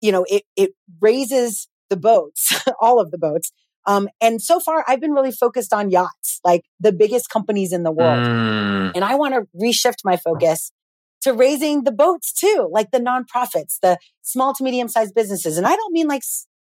[0.01, 3.51] you know, it, it raises the boats, all of the boats.
[3.85, 7.83] Um, and so far, I've been really focused on yachts, like the biggest companies in
[7.83, 8.25] the world.
[8.25, 8.93] Mm.
[8.95, 10.71] And I want to reshift my focus
[11.25, 15.57] to raising the boats too, like the nonprofits, the small to medium sized businesses.
[15.57, 16.21] And I don't mean like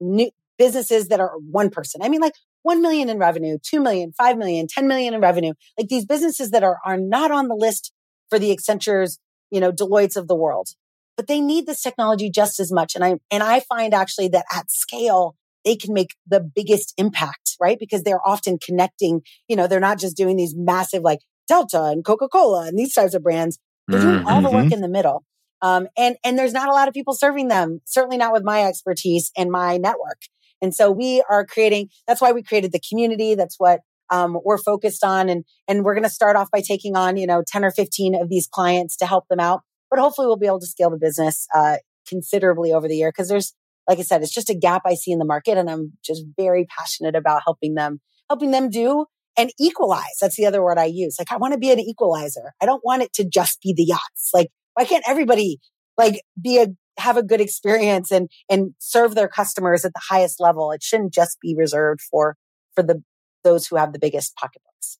[0.01, 2.03] new businesses that are one person.
[2.03, 5.55] I mean like 1 million in revenue, 2 million, 5 million, 10 million in revenue.
[5.78, 7.92] Like these businesses that are, are not on the list
[8.28, 9.18] for the Accentures,
[9.51, 10.70] you know, Deloitte's of the world,
[11.16, 12.94] but they need this technology just as much.
[12.94, 17.57] And I, and I find actually that at scale, they can make the biggest impact,
[17.61, 17.78] right?
[17.78, 22.05] Because they're often connecting, you know, they're not just doing these massive like Delta and
[22.05, 23.59] Coca-Cola and these types of brands.
[23.91, 24.74] They're doing all the work mm-hmm.
[24.74, 25.24] in the middle.
[25.62, 28.64] Um, and, and there's not a lot of people serving them, certainly not with my
[28.64, 30.20] expertise and my network.
[30.62, 33.34] And so we are creating, that's why we created the community.
[33.34, 33.80] That's what
[34.11, 35.28] um, we're focused on.
[35.28, 38.14] And, and we're going to start off by taking on, you know, 10 or 15
[38.14, 39.62] of these clients to help them out.
[39.91, 41.76] But hopefully we'll be able to scale the business, uh,
[42.09, 43.12] considerably over the year.
[43.12, 43.55] Cause there's,
[43.88, 45.59] like I said, it's just a gap I see in the market.
[45.59, 49.07] And I'm just very passionate about helping them, helping them do
[49.41, 50.18] and equalize.
[50.20, 51.16] That's the other word I use.
[51.18, 52.53] Like I want to be an equalizer.
[52.61, 54.30] I don't want it to just be the yachts.
[54.34, 55.59] Like why can't everybody
[55.97, 56.68] like be a
[56.99, 60.72] have a good experience and and serve their customers at the highest level.
[60.72, 62.36] It shouldn't just be reserved for
[62.74, 63.03] for the
[63.43, 64.99] those who have the biggest pocketbooks.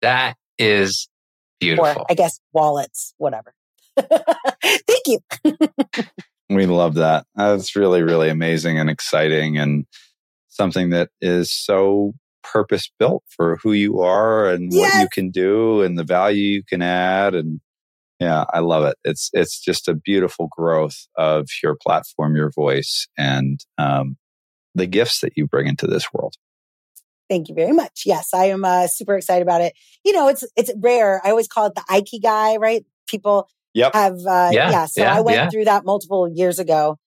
[0.00, 1.08] That is
[1.60, 2.02] beautiful.
[2.02, 3.52] Or I guess wallets, whatever.
[3.96, 5.18] Thank you.
[6.48, 7.26] we love that.
[7.34, 9.84] That's really, really amazing and exciting and
[10.48, 12.14] something that is so
[12.52, 14.94] purpose built for who you are and yes.
[14.94, 17.60] what you can do and the value you can add and
[18.20, 18.96] yeah, I love it.
[19.04, 24.16] It's it's just a beautiful growth of your platform, your voice, and um,
[24.74, 26.34] the gifts that you bring into this world.
[27.28, 28.02] Thank you very much.
[28.06, 29.74] Yes, I am uh, super excited about it.
[30.04, 31.20] You know, it's it's rare.
[31.24, 32.84] I always call it the Ikigai, right?
[33.08, 33.94] People yep.
[33.94, 34.86] have uh, yeah, yeah.
[34.86, 35.50] So yeah, I went yeah.
[35.50, 36.98] through that multiple years ago.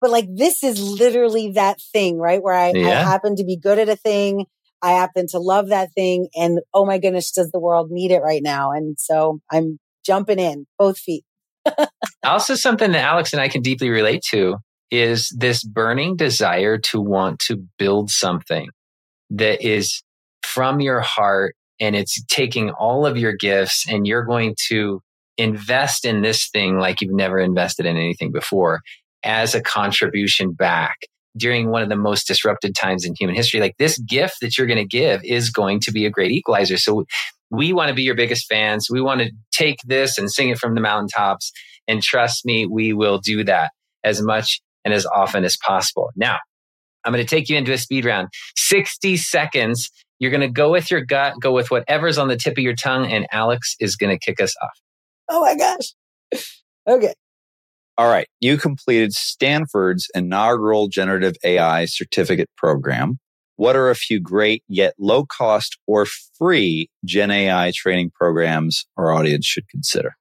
[0.00, 2.42] But like this is literally that thing, right?
[2.42, 4.46] Where I, I happen to be good at a thing.
[4.82, 6.28] I happen to love that thing.
[6.34, 8.72] And oh my goodness, does the world need it right now?
[8.72, 11.24] And so I'm jumping in both feet.
[12.24, 14.56] also, something that Alex and I can deeply relate to
[14.90, 18.68] is this burning desire to want to build something
[19.30, 20.02] that is
[20.42, 25.00] from your heart and it's taking all of your gifts and you're going to
[25.38, 28.80] invest in this thing like you've never invested in anything before
[29.22, 30.96] as a contribution back
[31.36, 33.60] during one of the most disrupted times in human history.
[33.60, 36.76] Like this gift that you're going to give is going to be a great equalizer.
[36.76, 37.04] So
[37.50, 38.88] we want to be your biggest fans.
[38.90, 41.52] We want to take this and sing it from the mountaintops.
[41.88, 43.70] And trust me, we will do that
[44.04, 46.10] as much and as often as possible.
[46.16, 46.38] Now,
[47.04, 48.28] I'm going to take you into a speed round.
[48.56, 49.90] 60 seconds.
[50.18, 52.74] You're going to go with your gut, go with whatever's on the tip of your
[52.74, 54.78] tongue, and Alex is going to kick us off.
[55.28, 55.94] Oh my gosh.
[56.88, 57.12] Okay.
[58.00, 58.28] All right.
[58.40, 63.18] You completed Stanford's inaugural generative AI certificate program.
[63.56, 66.06] What are a few great yet low cost or
[66.38, 70.16] free Gen AI training programs our audience should consider?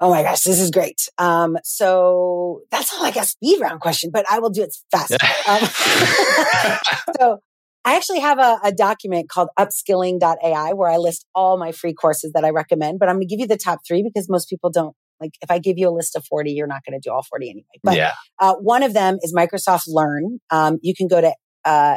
[0.00, 1.08] Oh my gosh, this is great.
[1.16, 5.12] Um, so that's not like a speed round question, but I will do it fast.
[5.48, 6.76] um,
[7.20, 7.38] so
[7.84, 12.32] I actually have a, a, document called upskilling.ai where I list all my free courses
[12.32, 14.70] that I recommend, but I'm going to give you the top three because most people
[14.70, 17.12] don't like, if I give you a list of 40, you're not going to do
[17.12, 17.64] all 40 anyway.
[17.82, 18.12] But yeah.
[18.40, 20.40] uh, one of them is Microsoft Learn.
[20.50, 21.32] Um, you can go to
[21.64, 21.96] uh,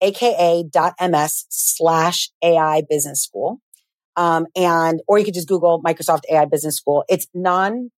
[0.00, 3.60] aka.ms slash AI business school.
[4.16, 7.04] Um, and, or you could just Google Microsoft AI business school.
[7.08, 7.90] It's non,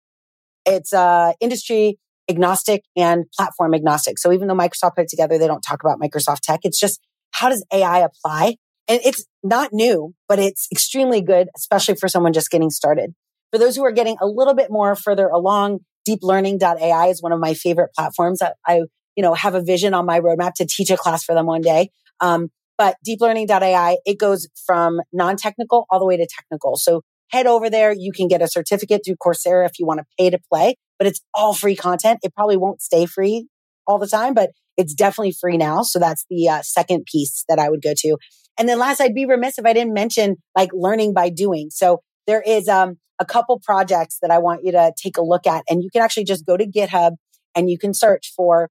[0.66, 1.98] it's, uh, industry
[2.28, 4.18] agnostic and platform agnostic.
[4.18, 6.60] So even though Microsoft put it together, they don't talk about Microsoft tech.
[6.62, 7.00] It's just
[7.32, 8.56] how does AI apply?
[8.88, 13.14] And it's not new, but it's extremely good, especially for someone just getting started.
[13.52, 17.40] For those who are getting a little bit more further along, deeplearning.ai is one of
[17.40, 18.40] my favorite platforms.
[18.42, 18.82] I, I
[19.16, 21.60] you know, have a vision on my roadmap to teach a class for them one
[21.60, 21.90] day.
[22.20, 22.48] Um,
[22.78, 26.76] but deeplearning.ai, it goes from non-technical all the way to technical.
[26.76, 27.92] So head over there.
[27.92, 31.06] You can get a certificate through Coursera if you want to pay to play, but
[31.06, 32.20] it's all free content.
[32.22, 33.48] It probably won't stay free
[33.86, 35.82] all the time, but it's definitely free now.
[35.82, 38.16] So that's the uh, second piece that I would go to.
[38.58, 41.68] And then last, I'd be remiss if I didn't mention like learning by doing.
[41.70, 45.46] So there is um, a couple projects that I want you to take a look
[45.46, 47.12] at, and you can actually just go to GitHub
[47.54, 48.70] and you can search for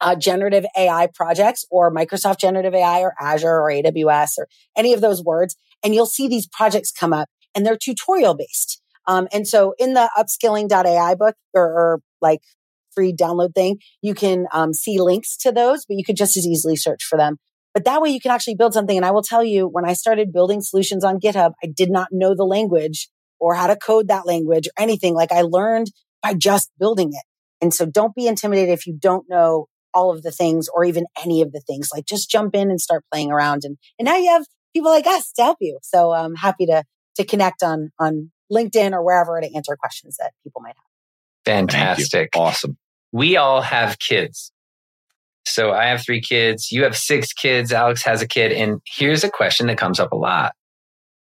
[0.00, 5.00] uh, generative AI projects or Microsoft generative AI or Azure or AWS or any of
[5.00, 5.56] those words.
[5.82, 8.80] And you'll see these projects come up and they're tutorial based.
[9.06, 12.40] Um, and so in the upskilling.ai book or, or like
[12.94, 16.46] free download thing, you can um, see links to those, but you could just as
[16.46, 17.36] easily search for them.
[17.72, 18.96] But that way you can actually build something.
[18.96, 22.08] And I will tell you, when I started building solutions on GitHub, I did not
[22.12, 23.08] know the language
[23.40, 25.14] or how to code that language or anything.
[25.14, 25.90] Like I learned
[26.22, 27.24] by just building it.
[27.60, 31.06] And so don't be intimidated if you don't know all of the things or even
[31.22, 31.90] any of the things.
[31.94, 33.62] Like just jump in and start playing around.
[33.64, 35.78] And, and now you have people like us to help you.
[35.82, 36.84] So I'm happy to,
[37.16, 40.84] to connect on, on LinkedIn or wherever to answer questions that people might have.
[41.44, 42.30] Fantastic.
[42.34, 42.76] Awesome.
[43.12, 44.50] We all have kids.
[45.46, 46.72] So I have three kids.
[46.72, 47.72] You have six kids.
[47.72, 48.50] Alex has a kid.
[48.52, 50.54] And here's a question that comes up a lot.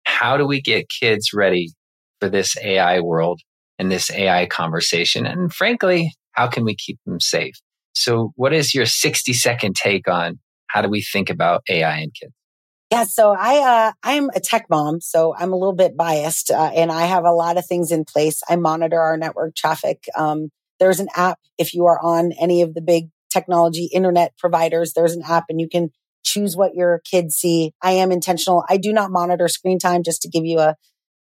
[0.05, 1.71] How do we get kids ready
[2.23, 3.41] for this AI world
[3.81, 5.27] and this AI conversation?
[5.27, 7.55] And frankly, how can we keep them safe?
[7.95, 12.15] So, what is your 60 second take on how do we think about AI and
[12.15, 12.33] kids?
[12.93, 16.71] Yeah, so I uh, I'm a tech mom, so I'm a little bit biased, uh,
[16.77, 18.41] and I have a lot of things in place.
[18.49, 20.05] I monitor our network traffic.
[20.17, 24.93] Um, there's an app if you are on any of the big technology internet providers.
[24.93, 25.91] There's an app, and you can
[26.23, 27.73] choose what your kids see.
[27.83, 28.65] I am intentional.
[28.69, 30.77] I do not monitor screen time, just to give you a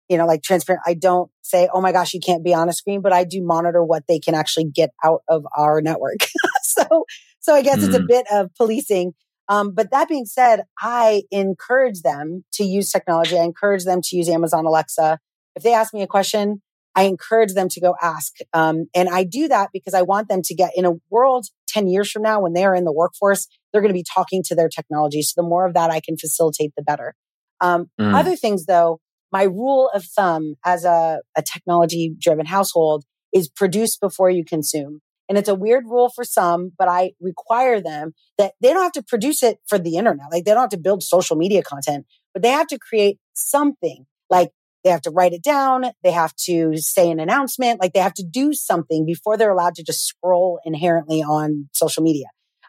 [0.09, 0.83] you know, like transparent.
[0.87, 3.43] I don't say, oh my gosh, you can't be on a screen, but I do
[3.43, 6.29] monitor what they can actually get out of our network.
[6.63, 7.05] so,
[7.41, 7.87] so I guess mm.
[7.87, 8.09] it's a mm.
[8.09, 9.15] bit of policing.
[9.49, 13.39] Um, but that being said, I encourage them to use technology.
[13.39, 15.19] I encourage them to use Amazon Alexa.
[15.57, 16.63] If they ask me a question,
[16.95, 18.35] I encourage them to go ask.
[18.53, 21.87] Um, and I do that because I want them to get in a world 10
[21.87, 24.55] years from now when they are in the workforce, they're going to be talking to
[24.55, 25.23] their technology.
[25.23, 27.15] So the more of that I can facilitate, the better.
[27.61, 28.15] Um, mm.
[28.15, 29.01] Other things though,
[29.33, 35.01] my rule of thumb as a, a technology driven household is produce before you consume.
[35.29, 38.93] And it's a weird rule for some, but I require them that they don't have
[38.93, 40.27] to produce it for the internet.
[40.33, 44.07] Like they don't have to build social media content, but they have to create something
[44.31, 44.51] like
[44.85, 45.85] they have to write it down.
[46.03, 47.81] They have to say an announcement.
[47.81, 52.03] Like they have to do something before they're allowed to just scroll inherently on social
[52.03, 52.27] media.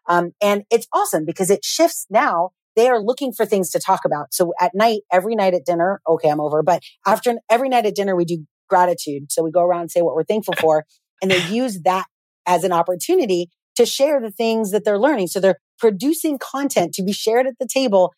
[0.08, 4.02] Um, and it's awesome because it shifts now they are looking for things to talk
[4.06, 4.34] about.
[4.34, 7.96] So at night, every night at dinner, okay, I'm over, but after every night at
[7.96, 9.32] dinner, we do gratitude.
[9.32, 10.86] So we go around and say what we're thankful for.
[11.22, 12.06] And they use that
[12.46, 15.28] as an opportunity to share the things that they're learning.
[15.28, 18.14] So they're producing content to be shared at the table.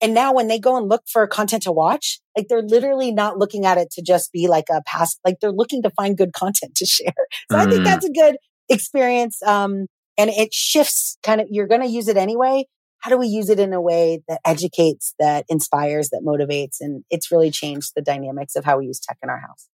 [0.00, 3.38] And now when they go and look for content to watch, like they're literally not
[3.38, 6.32] looking at it to just be like a past, like they're looking to find good
[6.32, 7.12] content to share.
[7.50, 7.60] So mm.
[7.60, 7.84] I think mm.
[7.84, 8.36] that's a good
[8.68, 9.42] experience.
[9.42, 9.86] Um,
[10.16, 12.66] and it shifts kind of, you're going to use it anyway,
[13.00, 16.76] how do we use it in a way that educates, that inspires, that motivates?
[16.80, 19.68] And it's really changed the dynamics of how we use tech in our house.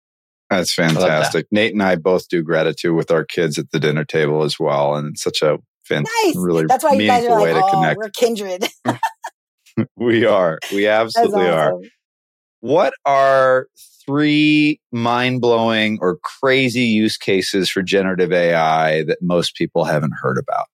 [0.50, 1.48] That's fantastic.
[1.50, 1.56] That.
[1.56, 4.96] Nate and I both do gratitude with our kids at the dinner table as well.
[4.96, 6.36] And it's such a fan- nice.
[6.36, 8.68] really That's why you guys are like, oh, we're kindred.
[9.96, 10.60] we are.
[10.72, 11.76] We absolutely awesome.
[11.76, 11.80] are.
[12.60, 13.68] What are
[14.06, 20.38] three mind blowing or crazy use cases for generative AI that most people haven't heard
[20.38, 20.68] about?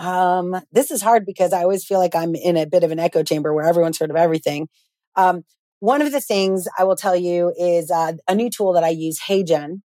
[0.00, 2.98] Um, this is hard because I always feel like I'm in a bit of an
[2.98, 4.68] echo chamber where everyone's heard of everything.
[5.14, 5.42] Um,
[5.80, 8.88] one of the things I will tell you is uh, a new tool that I
[8.88, 9.82] use, HeyGen.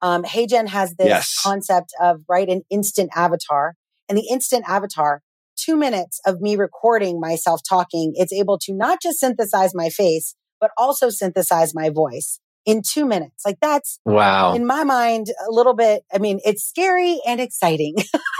[0.00, 1.42] Um, HeyGen has this yes.
[1.42, 3.74] concept of right an instant avatar,
[4.08, 5.22] and the instant avatar,
[5.56, 10.36] two minutes of me recording myself talking, it's able to not just synthesize my face,
[10.60, 13.44] but also synthesize my voice in two minutes.
[13.46, 14.52] Like that's wow.
[14.54, 16.02] In my mind, a little bit.
[16.12, 17.94] I mean, it's scary and exciting.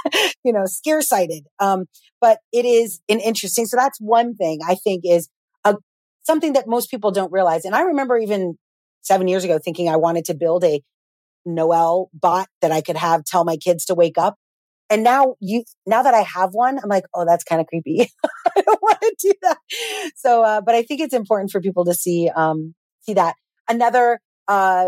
[0.44, 1.46] you know, scare sighted.
[1.58, 1.86] Um,
[2.20, 3.66] but it is an interesting.
[3.66, 5.28] So that's one thing I think is
[5.64, 5.76] a
[6.24, 7.64] something that most people don't realize.
[7.64, 8.58] And I remember even
[9.00, 10.82] seven years ago thinking I wanted to build a
[11.46, 14.36] Noelle bot that I could have tell my kids to wake up.
[14.90, 18.10] And now you, now that I have one, I'm like, oh, that's kind of creepy.
[18.56, 19.58] I don't want to do that.
[20.16, 23.34] So, uh, but I think it's important for people to see, um, see that.
[23.68, 24.86] Another, uh,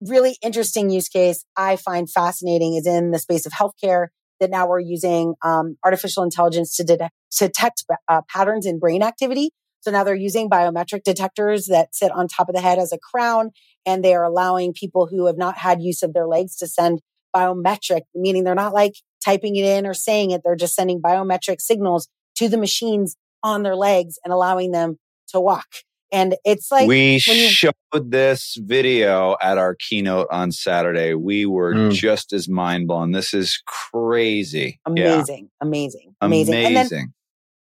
[0.00, 4.08] really interesting use case I find fascinating is in the space of healthcare
[4.40, 9.02] that now we're using, um, artificial intelligence to, de- to detect uh, patterns in brain
[9.02, 9.50] activity.
[9.80, 12.98] So now they're using biometric detectors that sit on top of the head as a
[12.98, 13.50] crown,
[13.84, 17.00] and they are allowing people who have not had use of their legs to send
[17.36, 18.94] biometric, meaning they're not like
[19.24, 20.40] typing it in or saying it.
[20.44, 24.98] They're just sending biometric signals to the machines on their legs and allowing them
[25.28, 25.66] to walk.
[26.14, 31.14] And it's like we you, showed this video at our keynote on Saturday.
[31.14, 31.92] We were mm.
[31.92, 33.10] just as mind blown.
[33.10, 34.78] This is crazy.
[34.86, 35.66] Amazing, yeah.
[35.66, 37.12] amazing, amazing, amazing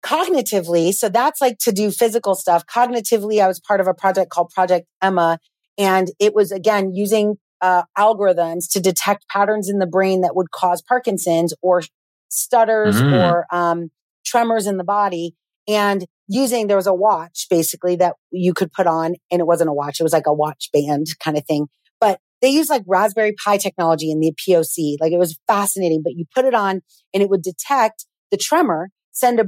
[0.05, 2.67] cognitively, so that's like to do physical stuff.
[2.67, 5.39] Cognitively, I was part of a project called Project Emma,
[5.79, 10.51] and it was again using uh, algorithms to detect patterns in the brain that would
[10.51, 11.83] cause Parkinson's or
[12.31, 13.13] stutters mm.
[13.13, 13.91] or um,
[14.25, 15.35] tremors in the body.
[15.69, 19.71] And using, there was a watch basically that you could put on, and it wasn't
[19.71, 21.67] a watch, it was like a watch band kind of thing.
[22.01, 24.97] But they used like Raspberry Pi technology in the POC.
[25.01, 26.81] Like it was fascinating, but you put it on
[27.13, 29.45] and it would detect the tremor, send a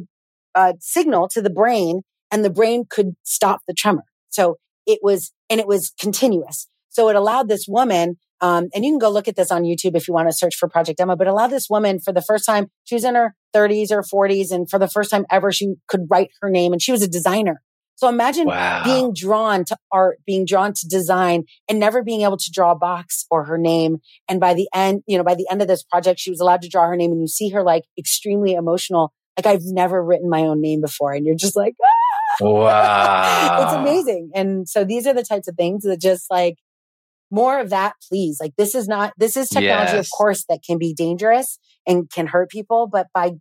[0.55, 4.05] uh, signal to the brain and the brain could stop the tremor.
[4.29, 4.57] So
[4.87, 6.69] it was, and it was continuous.
[6.89, 9.97] So it allowed this woman, um, and you can go look at this on YouTube
[9.97, 12.45] if you want to search for Project Emma, but allowed this woman for the first
[12.45, 15.75] time, she was in her 30s or 40s, and for the first time ever, she
[15.89, 17.63] could write her name and she was a designer.
[17.95, 18.83] So imagine wow.
[18.83, 22.77] being drawn to art, being drawn to design and never being able to draw a
[22.77, 23.99] box or her name.
[24.29, 26.63] And by the end, you know, by the end of this project, she was allowed
[26.63, 30.29] to draw her name and you see her like extremely emotional like I've never written
[30.29, 31.13] my own name before.
[31.13, 32.37] And you're just like, ah!
[32.45, 34.31] wow, it's amazing.
[34.35, 36.57] And so these are the types of things that just like
[37.33, 38.39] more of that, please.
[38.41, 40.07] Like this is not, this is technology, yes.
[40.07, 42.87] of course, that can be dangerous and can hurt people.
[42.87, 43.33] But by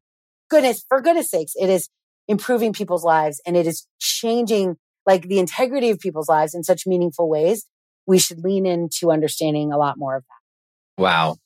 [0.50, 1.90] goodness, for goodness sakes, it is
[2.28, 6.88] improving people's lives and it is changing like the integrity of people's lives in such
[6.88, 7.66] meaningful ways.
[8.08, 11.02] We should lean into understanding a lot more of that.
[11.02, 11.38] Wow.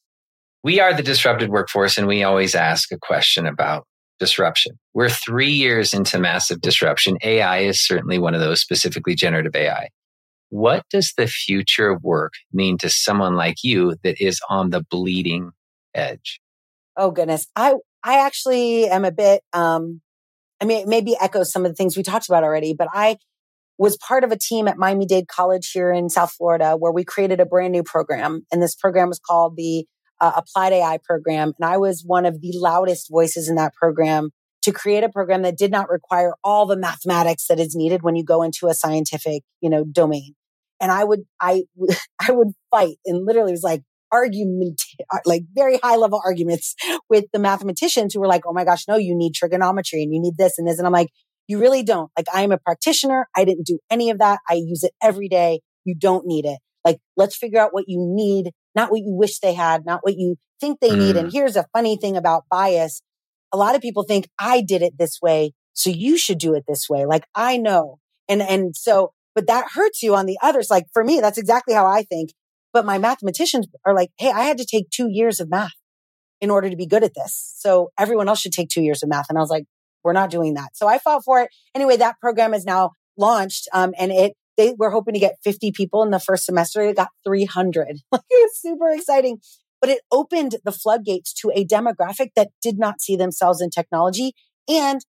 [0.63, 3.85] We are the disrupted workforce, and we always ask a question about
[4.19, 4.79] disruption.
[4.93, 7.17] We're three years into massive disruption.
[7.23, 9.89] AI is certainly one of those, specifically generative AI.
[10.55, 14.79] What does the future of work mean to someone like you that is on the
[14.89, 15.51] bleeding
[15.93, 16.39] edge?
[16.95, 17.45] Oh goodness.
[17.57, 19.99] I I actually am a bit um
[20.61, 23.17] I mean maybe echoes some of the things we talked about already, but I
[23.77, 27.03] was part of a team at Miami Dade College here in South Florida where we
[27.03, 28.45] created a brand new program.
[28.49, 29.85] And this program was called the
[30.21, 31.51] uh, applied AI program.
[31.59, 34.29] And I was one of the loudest voices in that program
[34.61, 38.15] to create a program that did not require all the mathematics that is needed when
[38.15, 40.33] you go into a scientific, you know, domain.
[40.85, 41.63] And I would, I,
[42.21, 43.81] I would fight and literally was like
[44.11, 44.81] argument,
[45.11, 46.75] uh, like very high level arguments
[47.09, 50.21] with the mathematicians who were like, Oh my gosh, no, you need trigonometry and you
[50.21, 50.77] need this and this.
[50.77, 51.09] And I'm like,
[51.47, 52.11] you really don't.
[52.17, 53.27] Like I am a practitioner.
[53.35, 54.39] I didn't do any of that.
[54.49, 55.61] I use it every day.
[55.83, 56.59] You don't need it.
[56.85, 60.17] Like let's figure out what you need not what you wish they had, not what
[60.17, 60.97] you think they mm.
[60.99, 61.15] need.
[61.15, 61.31] And mm.
[61.31, 63.01] here's a funny thing about bias.
[63.51, 65.53] A lot of people think I did it this way.
[65.73, 67.05] So you should do it this way.
[67.05, 67.99] Like I know.
[68.27, 70.69] And, and so, but that hurts you on the others.
[70.71, 72.31] Like for me, that's exactly how I think.
[72.73, 75.73] But my mathematicians are like, Hey, I had to take two years of math
[76.41, 77.53] in order to be good at this.
[77.57, 79.27] So everyone else should take two years of math.
[79.29, 79.65] And I was like,
[80.03, 80.69] we're not doing that.
[80.75, 81.49] So I fought for it.
[81.73, 83.67] Anyway, that program is now launched.
[83.73, 86.85] Um, and it they were hoping to get 50 people in the first semester.
[86.85, 87.87] They got 300.
[87.89, 89.39] it was super exciting.
[89.81, 94.33] But it opened the floodgates to a demographic that did not see themselves in technology
[94.69, 95.01] and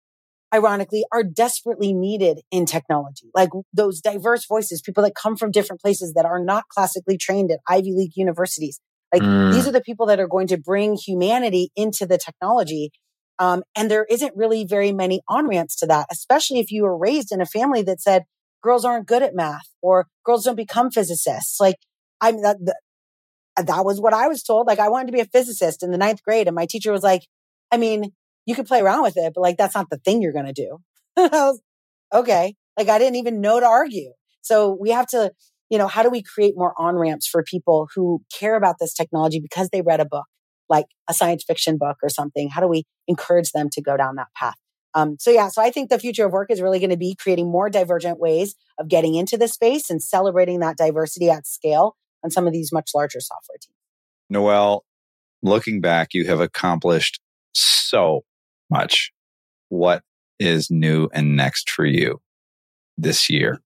[0.54, 3.30] ironically are desperately needed in technology.
[3.34, 7.50] Like those diverse voices, people that come from different places that are not classically trained
[7.50, 8.80] at Ivy League universities.
[9.12, 9.52] Like mm.
[9.52, 12.90] these are the people that are going to bring humanity into the technology.
[13.38, 16.96] Um, and there isn't really very many on ramps to that, especially if you were
[16.96, 18.24] raised in a family that said
[18.62, 21.60] girls aren't good at math or girls don't become physicists.
[21.60, 21.76] Like
[22.20, 22.56] I'm that,
[23.56, 24.66] that was what I was told.
[24.66, 26.46] Like I wanted to be a physicist in the ninth grade.
[26.46, 27.22] And my teacher was like,
[27.70, 28.12] I mean,
[28.46, 30.52] you could play around with it, but like, that's not the thing you're going to
[30.52, 30.78] do.
[31.16, 31.60] was,
[32.14, 32.54] okay.
[32.78, 34.12] Like I didn't even know to argue.
[34.42, 35.32] So we have to,
[35.70, 38.94] you know, how do we create more on ramps for people who care about this
[38.94, 40.26] technology because they read a book,
[40.68, 42.48] like a science fiction book or something?
[42.48, 44.54] How do we encourage them to go down that path?
[44.94, 47.16] Um, so yeah, so I think the future of work is really going to be
[47.20, 51.96] creating more divergent ways of getting into the space and celebrating that diversity at scale
[52.24, 53.74] on some of these much larger software teams.
[54.30, 54.84] Noelle,
[55.42, 57.20] looking back, you have accomplished
[57.52, 58.24] so
[58.70, 59.12] much.
[59.68, 60.02] What
[60.38, 62.20] is new and next for you
[62.96, 63.60] this year?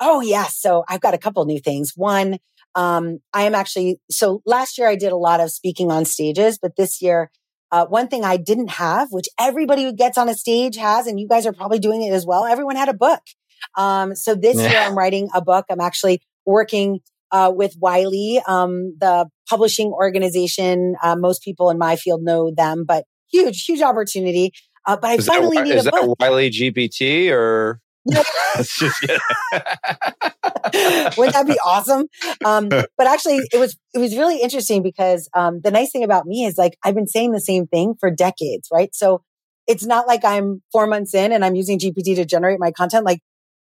[0.00, 0.44] Oh, yeah.
[0.44, 1.92] So I've got a couple new things.
[1.96, 2.38] One,
[2.74, 6.58] um, I am actually, so last year I did a lot of speaking on stages,
[6.60, 7.30] but this year,
[7.72, 11.18] uh, one thing I didn't have, which everybody who gets on a stage has, and
[11.18, 12.44] you guys are probably doing it as well.
[12.44, 13.20] Everyone had a book.
[13.76, 14.70] Um, so this yeah.
[14.70, 15.64] year I'm writing a book.
[15.70, 17.00] I'm actually working
[17.32, 20.94] uh, with Wiley, um, the publishing organization.
[21.02, 24.52] Uh, most people in my field know them, but huge, huge opportunity.
[24.86, 26.16] Uh, but I is finally that, need is a book.
[26.20, 27.80] Wiley GPT or?
[28.06, 28.26] Wouldn't
[31.34, 32.06] that be awesome?
[32.44, 36.26] Um, but actually, it was it was really interesting because um, the nice thing about
[36.26, 38.94] me is like I've been saying the same thing for decades, right?
[38.94, 39.22] So
[39.66, 43.04] it's not like I'm four months in and I'm using GPT to generate my content.
[43.04, 43.20] Like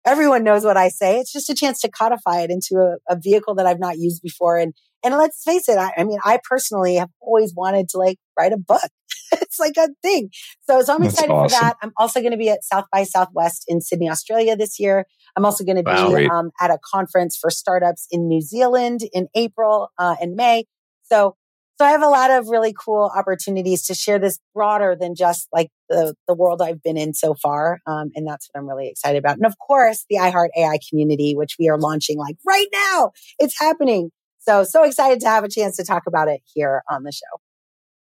[0.06, 1.18] everyone knows what I say.
[1.18, 4.22] It's just a chance to codify it into a, a vehicle that I've not used
[4.22, 4.56] before.
[4.56, 4.72] And,
[5.04, 8.52] and let's face it, I, I, mean, I personally have always wanted to like write
[8.52, 8.88] a book.
[9.32, 10.30] it's like a thing.
[10.62, 11.58] So, so I'm That's excited awesome.
[11.58, 11.76] for that.
[11.82, 15.04] I'm also going to be at South by Southwest in Sydney, Australia this year.
[15.36, 19.00] I'm also going to be wow, um, at a conference for startups in New Zealand
[19.12, 20.64] in April uh, and May.
[21.02, 21.36] So
[21.78, 25.46] so I have a lot of really cool opportunities to share this broader than just
[25.52, 27.80] like the, the world I've been in so far.
[27.86, 29.36] Um, and that's what I'm really excited about.
[29.36, 33.12] And of course, the iHeart AI community, which we are launching like right now.
[33.38, 34.10] It's happening.
[34.38, 37.40] So, so excited to have a chance to talk about it here on the show.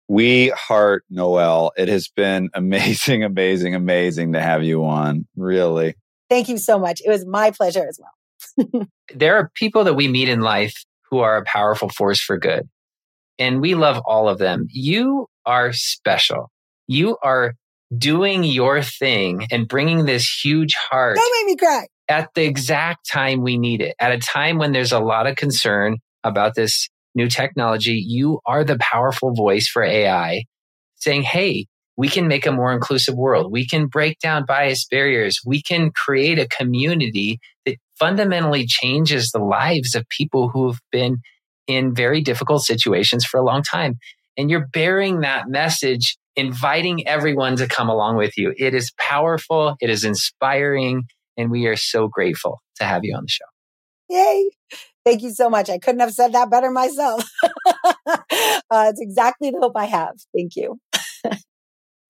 [0.10, 1.72] We heart Noelle.
[1.78, 5.28] It has been amazing, amazing, amazing to have you on.
[5.38, 5.96] Really.
[6.30, 7.02] Thank you so much.
[7.06, 8.88] It was my pleasure as well.
[9.16, 12.68] there are people that we meet in life who are a powerful force for good
[13.42, 14.68] and we love all of them.
[14.70, 16.52] You are special.
[16.88, 17.56] You are
[17.98, 21.18] doing your thing and bringing this huge heart.
[21.18, 21.88] Don't make me cry.
[22.08, 25.38] At the exact time we need it, at a time when there's a lot of
[25.38, 30.44] concern about this new technology, you are the powerful voice for AI
[30.98, 31.66] saying, Hey,
[31.98, 33.52] we can make a more inclusive world.
[33.52, 35.40] We can break down bias barriers.
[35.44, 41.18] We can create a community that fundamentally changes the lives of people who have been
[41.72, 43.98] in very difficult situations for a long time.
[44.38, 48.54] And you're bearing that message, inviting everyone to come along with you.
[48.58, 49.76] It is powerful.
[49.82, 51.04] It is inspiring.
[51.38, 53.46] And we are so grateful to have you on the show.
[54.10, 54.50] Yay.
[55.06, 55.70] Thank you so much.
[55.70, 57.28] I couldn't have said that better myself.
[58.06, 58.20] uh,
[58.70, 60.16] it's exactly the hope I have.
[60.36, 60.80] Thank you.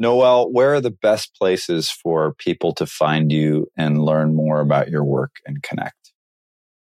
[0.02, 4.90] Noelle, where are the best places for people to find you and learn more about
[4.90, 6.01] your work and connect?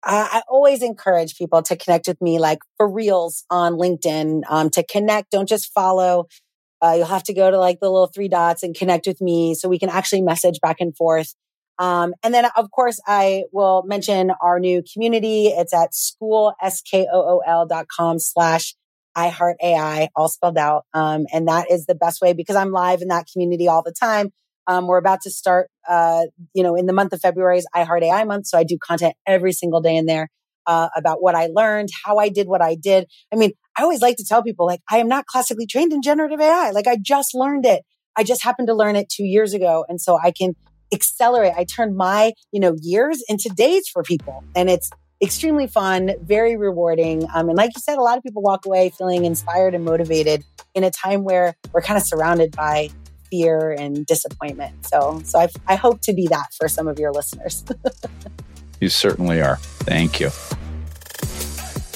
[0.09, 4.71] Uh, I always encourage people to connect with me, like for reals on LinkedIn, um,
[4.71, 5.31] to connect.
[5.31, 6.27] Don't just follow.
[6.81, 9.55] Uh, you'll have to go to like the little three dots and connect with me
[9.55, 11.35] so we can actually message back and forth.
[11.79, 15.49] Um, and then of course I will mention our new community.
[15.49, 18.75] It's at school, S-K-O-O-L dot com slash
[19.17, 20.87] iHeart AI, all spelled out.
[20.95, 23.93] Um, and that is the best way because I'm live in that community all the
[23.93, 24.31] time.
[24.69, 28.03] Um, we're about to start, uh, you know, in the month of February is iHeart
[28.03, 28.47] AI month.
[28.47, 30.29] So I do content every single day in there
[30.67, 33.07] uh, about what I learned, how I did what I did.
[33.33, 36.03] I mean, I always like to tell people like, I am not classically trained in
[36.03, 36.71] generative AI.
[36.73, 37.83] Like I just learned it.
[38.15, 39.87] I just happened to learn it two years ago.
[39.89, 40.55] And so I can
[40.93, 41.55] accelerate.
[41.57, 44.45] I turn my, you know, years into days for people.
[44.55, 44.91] And it's
[45.23, 47.27] extremely fun, very rewarding.
[47.35, 50.45] Um, and like you said, a lot of people walk away feeling inspired and motivated
[50.75, 52.91] in a time where we're kind of surrounded by
[53.31, 54.87] fear and disappointment.
[54.87, 57.65] So, so I, I hope to be that for some of your listeners.
[58.81, 59.57] you certainly are.
[59.57, 60.31] Thank you.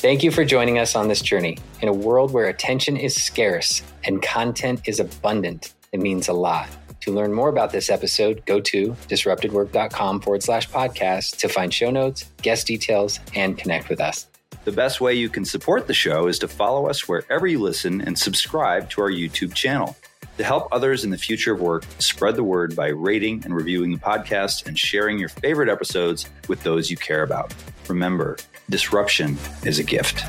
[0.02, 1.58] Thank you for joining us on this journey.
[1.80, 6.68] In a world where attention is scarce and content is abundant, it means a lot.
[7.02, 11.90] To learn more about this episode, go to disruptedwork.com forward slash podcast to find show
[11.90, 14.26] notes, guest details, and connect with us.
[14.64, 18.00] The best way you can support the show is to follow us wherever you listen
[18.00, 19.96] and subscribe to our YouTube channel.
[20.42, 23.92] To help others in the future of work, spread the word by rating and reviewing
[23.92, 27.54] the podcast and sharing your favorite episodes with those you care about.
[27.86, 28.36] Remember,
[28.68, 30.24] disruption is a gift.